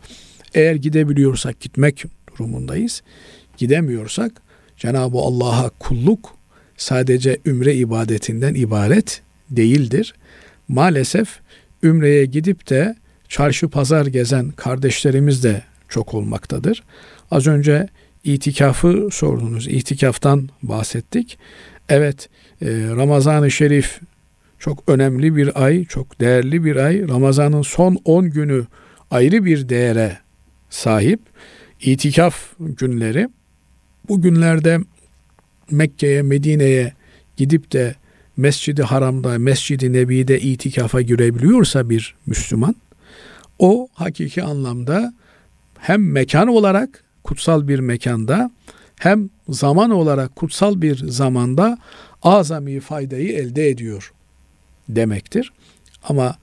Eğer 0.53 0.75
gidebiliyorsak 0.75 1.59
gitmek 1.59 2.05
durumundayız. 2.31 3.01
Gidemiyorsak 3.57 4.31
Cenab-ı 4.77 5.17
Allah'a 5.17 5.69
kulluk 5.69 6.35
sadece 6.77 7.37
ümre 7.45 7.75
ibadetinden 7.75 8.55
ibaret 8.55 9.21
değildir. 9.49 10.13
Maalesef 10.67 11.39
ümreye 11.83 12.25
gidip 12.25 12.69
de 12.69 12.95
çarşı 13.27 13.69
pazar 13.69 14.05
gezen 14.05 14.51
kardeşlerimiz 14.51 15.43
de 15.43 15.61
çok 15.89 16.13
olmaktadır. 16.13 16.83
Az 17.31 17.47
önce 17.47 17.87
itikafı 18.23 19.09
sordunuz. 19.11 19.67
İtikaftan 19.67 20.49
bahsettik. 20.63 21.37
Evet 21.89 22.29
e, 22.61 22.67
Ramazan-ı 22.71 23.51
Şerif 23.51 23.99
çok 24.59 24.83
önemli 24.89 25.35
bir 25.35 25.63
ay, 25.63 25.85
çok 25.85 26.19
değerli 26.19 26.63
bir 26.63 26.75
ay. 26.75 27.07
Ramazan'ın 27.07 27.61
son 27.61 27.97
10 28.05 28.29
günü 28.29 28.65
ayrı 29.11 29.45
bir 29.45 29.69
değere 29.69 30.17
sahip. 30.69 31.19
İtikaf 31.81 32.35
günleri. 32.59 33.29
Bu 34.09 34.21
günlerde 34.21 34.79
Mekke'ye, 35.71 36.21
Medine'ye 36.21 36.93
gidip 37.37 37.71
de 37.71 37.95
Mescid-i 38.37 38.83
Haram'da, 38.83 39.39
Mescid-i 39.39 39.93
Nebi'de 39.93 40.39
itikafa 40.39 41.01
girebiliyorsa 41.01 41.89
bir 41.89 42.15
Müslüman, 42.25 42.75
o 43.59 43.87
hakiki 43.93 44.43
anlamda 44.43 45.13
hem 45.77 46.11
mekan 46.11 46.47
olarak 46.47 47.03
kutsal 47.23 47.67
bir 47.67 47.79
mekanda 47.79 48.51
hem 48.95 49.29
zaman 49.49 49.89
olarak 49.89 50.35
kutsal 50.35 50.81
bir 50.81 50.95
zamanda 51.07 51.77
azami 52.23 52.79
faydayı 52.79 53.33
elde 53.33 53.69
ediyor 53.69 54.13
demektir. 54.89 55.53
Ama 56.03 56.35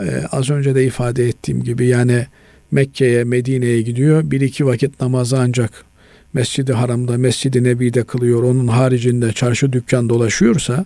e, 0.00 0.22
az 0.32 0.50
önce 0.50 0.74
de 0.74 0.84
ifade 0.84 1.28
ettiğim 1.28 1.62
gibi 1.62 1.86
yani 1.86 2.26
Mekke'ye, 2.72 3.24
Medine'ye 3.24 3.82
gidiyor. 3.82 4.30
Bir 4.30 4.40
iki 4.40 4.66
vakit 4.66 5.00
namazı 5.00 5.38
ancak 5.38 5.84
Mescid-i 6.32 6.72
Haram'da, 6.72 7.18
Mescid-i 7.18 7.64
Nebi'de 7.64 8.04
kılıyor. 8.04 8.42
Onun 8.42 8.68
haricinde 8.68 9.32
çarşı 9.32 9.72
dükkan 9.72 10.08
dolaşıyorsa 10.08 10.84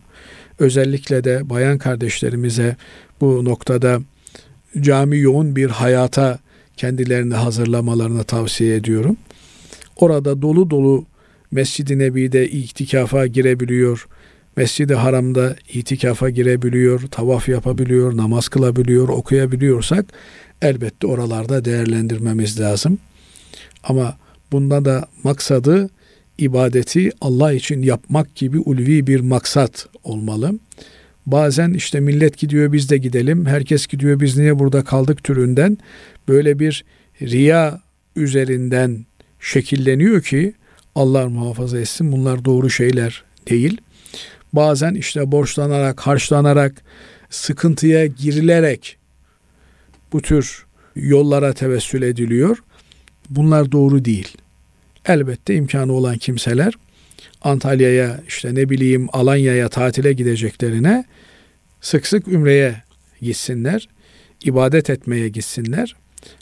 özellikle 0.59 1.24
de 1.24 1.51
bayan 1.51 1.78
kardeşlerimize 1.78 2.76
bu 3.20 3.45
noktada 3.45 4.01
cami 4.80 5.18
yoğun 5.18 5.57
bir 5.57 5.70
hayata 5.70 6.39
kendilerini 6.76 7.34
hazırlamalarını 7.34 8.24
tavsiye 8.24 8.76
ediyorum. 8.76 9.16
Orada 9.97 10.43
dolu 10.43 10.70
dolu 10.70 11.05
Mescid-i 11.51 11.99
Nebi'de 11.99 12.49
itikafa 12.49 13.26
girebiliyor. 13.26 14.07
Mescid-i 14.57 14.94
Haram'da 14.94 15.57
itikafa 15.72 16.30
girebiliyor, 16.30 17.00
tavaf 17.00 17.48
yapabiliyor, 17.48 18.16
namaz 18.16 18.48
kılabiliyor, 18.48 19.09
okuyabiliyorsak 19.09 20.07
elbette 20.62 21.07
oralarda 21.07 21.64
değerlendirmemiz 21.64 22.61
lazım. 22.61 22.98
Ama 23.84 24.16
bunda 24.52 24.84
da 24.84 25.07
maksadı 25.24 25.90
ibadeti 26.38 27.11
Allah 27.20 27.52
için 27.52 27.82
yapmak 27.82 28.34
gibi 28.34 28.59
ulvi 28.59 29.07
bir 29.07 29.20
maksat 29.20 29.86
olmalı. 30.04 30.59
Bazen 31.26 31.72
işte 31.74 32.00
millet 32.00 32.38
gidiyor 32.38 32.72
biz 32.72 32.90
de 32.90 32.98
gidelim, 32.98 33.46
herkes 33.46 33.86
gidiyor 33.86 34.20
biz 34.20 34.36
niye 34.36 34.59
burada 34.59 34.84
kaldık 34.84 35.24
türünden 35.24 35.78
böyle 36.28 36.59
bir 36.59 36.84
riya 37.22 37.80
üzerinden 38.16 39.07
şekilleniyor 39.40 40.22
ki 40.22 40.52
Allah 40.94 41.28
muhafaza 41.28 41.78
etsin 41.78 42.12
bunlar 42.12 42.44
doğru 42.44 42.70
şeyler 42.70 43.24
değil. 43.50 43.80
Bazen 44.57 44.94
işte 44.94 45.32
borçlanarak, 45.32 46.00
harçlanarak, 46.00 46.82
sıkıntıya 47.30 48.07
girilerek 48.07 48.96
bu 50.12 50.22
tür 50.22 50.66
yollara 50.96 51.52
tevessül 51.52 52.02
ediliyor. 52.02 52.59
Bunlar 53.30 53.72
doğru 53.72 54.04
değil. 54.04 54.36
Elbette 55.07 55.54
imkanı 55.54 55.92
olan 55.92 56.18
kimseler 56.18 56.74
Antalya'ya 57.42 58.20
işte 58.28 58.54
ne 58.54 58.70
bileyim 58.70 59.09
Alanya'ya 59.12 59.68
tatile 59.68 60.12
gideceklerine 60.12 61.04
sık 61.80 62.07
sık 62.07 62.28
ümreye 62.28 62.82
gitsinler, 63.22 63.88
ibadet 64.44 64.90
etmeye 64.90 65.28
gitsinler. 65.28 65.96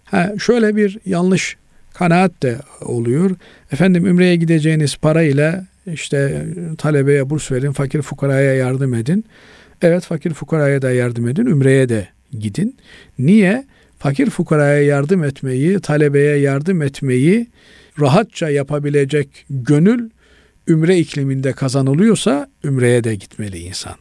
Ha, 0.05 0.33
şöyle 0.39 0.77
bir 0.77 0.99
yanlış 1.07 1.57
kanaat 1.95 2.43
de 2.43 2.59
oluyor. 2.81 3.31
Efendim 3.73 4.07
ümreye 4.07 4.37
gideceğiniz 4.37 4.97
parayla 4.97 5.67
işte 5.87 6.47
talebeye 6.79 7.31
burs 7.31 7.53
verin, 7.53 7.73
fakir 7.73 8.03
fukaraya 8.03 8.55
yardım 8.55 8.95
edin. 8.95 9.25
Evet 9.83 10.05
fakir 10.05 10.35
fukaraya 10.35 10.83
da 10.83 10.91
yardım 10.91 11.29
edin, 11.29 11.47
ümreye 11.47 11.89
de 11.89 12.09
gidin. 12.39 12.77
Niye? 13.19 13.65
Fakir 13.99 14.31
fukaraya 14.31 14.83
yardım 14.83 15.25
etmeyi, 15.25 15.81
talebeye 15.81 16.37
yardım 16.37 16.83
etmeyi 16.83 17.47
rahatça 18.01 18.51
yapabilecek 18.51 19.47
gönül 19.51 20.11
ümre 20.69 20.99
ikliminde 20.99 21.53
kazanılıyorsa 21.53 22.51
ümreye 22.65 23.05
de 23.05 23.15
gitmeli 23.15 23.59
insan. 23.59 23.95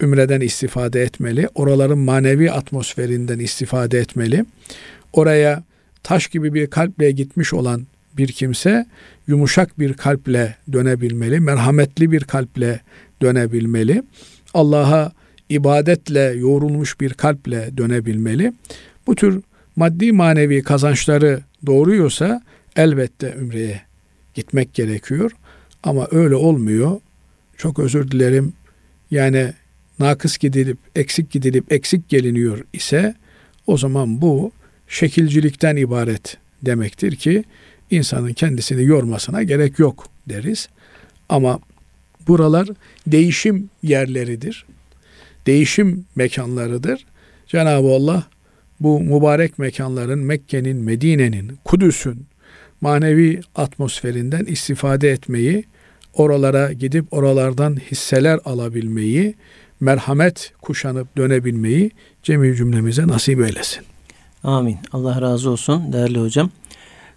Ümreden 0.00 0.40
istifade 0.40 1.02
etmeli, 1.02 1.48
oraların 1.54 1.98
manevi 1.98 2.50
atmosferinden 2.50 3.38
istifade 3.38 3.98
etmeli. 3.98 4.44
Oraya 5.12 5.64
taş 6.02 6.26
gibi 6.26 6.54
bir 6.54 6.66
kalple 6.66 7.10
gitmiş 7.10 7.54
olan 7.54 7.86
bir 8.16 8.28
kimse 8.28 8.86
yumuşak 9.26 9.78
bir 9.78 9.94
kalple 9.94 10.56
dönebilmeli, 10.72 11.40
merhametli 11.40 12.12
bir 12.12 12.20
kalple 12.20 12.80
dönebilmeli. 13.22 14.02
Allah'a 14.54 15.12
ibadetle 15.48 16.20
yoğrulmuş 16.20 17.00
bir 17.00 17.14
kalple 17.14 17.76
dönebilmeli. 17.76 18.52
Bu 19.06 19.14
tür 19.14 19.42
maddi 19.76 20.12
manevi 20.12 20.62
kazançları 20.62 21.40
doğuruyorsa 21.66 22.42
elbette 22.76 23.34
ümreye 23.38 23.80
gitmek 24.34 24.74
gerekiyor. 24.74 25.30
Ama 25.82 26.08
öyle 26.10 26.34
olmuyor. 26.34 27.00
Çok 27.56 27.78
özür 27.78 28.10
dilerim. 28.10 28.52
Yani 29.10 29.52
nakıs 29.98 30.38
gidilip 30.38 30.78
eksik 30.96 31.30
gidilip 31.30 31.72
eksik 31.72 32.08
geliniyor 32.08 32.64
ise 32.72 33.14
o 33.66 33.78
zaman 33.78 34.20
bu 34.20 34.52
şekilcilikten 34.88 35.76
ibaret 35.76 36.36
demektir 36.62 37.16
ki 37.16 37.44
insanın 37.94 38.32
kendisini 38.32 38.84
yormasına 38.84 39.42
gerek 39.42 39.78
yok 39.78 40.06
deriz. 40.28 40.68
Ama 41.28 41.58
buralar 42.28 42.68
değişim 43.06 43.70
yerleridir. 43.82 44.64
Değişim 45.46 46.04
mekanlarıdır. 46.16 47.06
Cenab-ı 47.46 47.88
Allah 47.88 48.24
bu 48.80 49.00
mübarek 49.00 49.58
mekanların 49.58 50.18
Mekke'nin, 50.18 50.76
Medine'nin, 50.76 51.58
Kudüs'ün 51.64 52.26
manevi 52.80 53.40
atmosferinden 53.54 54.44
istifade 54.44 55.10
etmeyi, 55.10 55.64
oralara 56.14 56.72
gidip 56.72 57.12
oralardan 57.12 57.76
hisseler 57.76 58.40
alabilmeyi, 58.44 59.34
merhamet 59.80 60.52
kuşanıp 60.62 61.16
dönebilmeyi 61.16 61.90
cemi 62.22 62.56
cümlemize 62.56 63.06
nasip 63.06 63.40
eylesin. 63.40 63.82
Amin. 64.44 64.78
Allah 64.92 65.20
razı 65.20 65.50
olsun 65.50 65.92
değerli 65.92 66.20
hocam. 66.20 66.50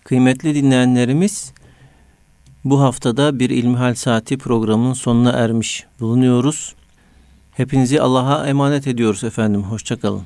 Kıymetli 0.07 0.55
dinleyenlerimiz 0.55 1.53
bu 2.65 2.81
haftada 2.81 3.39
bir 3.39 3.49
İlmihal 3.49 3.95
Saati 3.95 4.37
programının 4.37 4.93
sonuna 4.93 5.31
ermiş 5.31 5.85
bulunuyoruz. 5.99 6.75
Hepinizi 7.51 8.01
Allah'a 8.01 8.47
emanet 8.47 8.87
ediyoruz 8.87 9.23
efendim. 9.23 9.63
Hoşçakalın. 9.63 10.23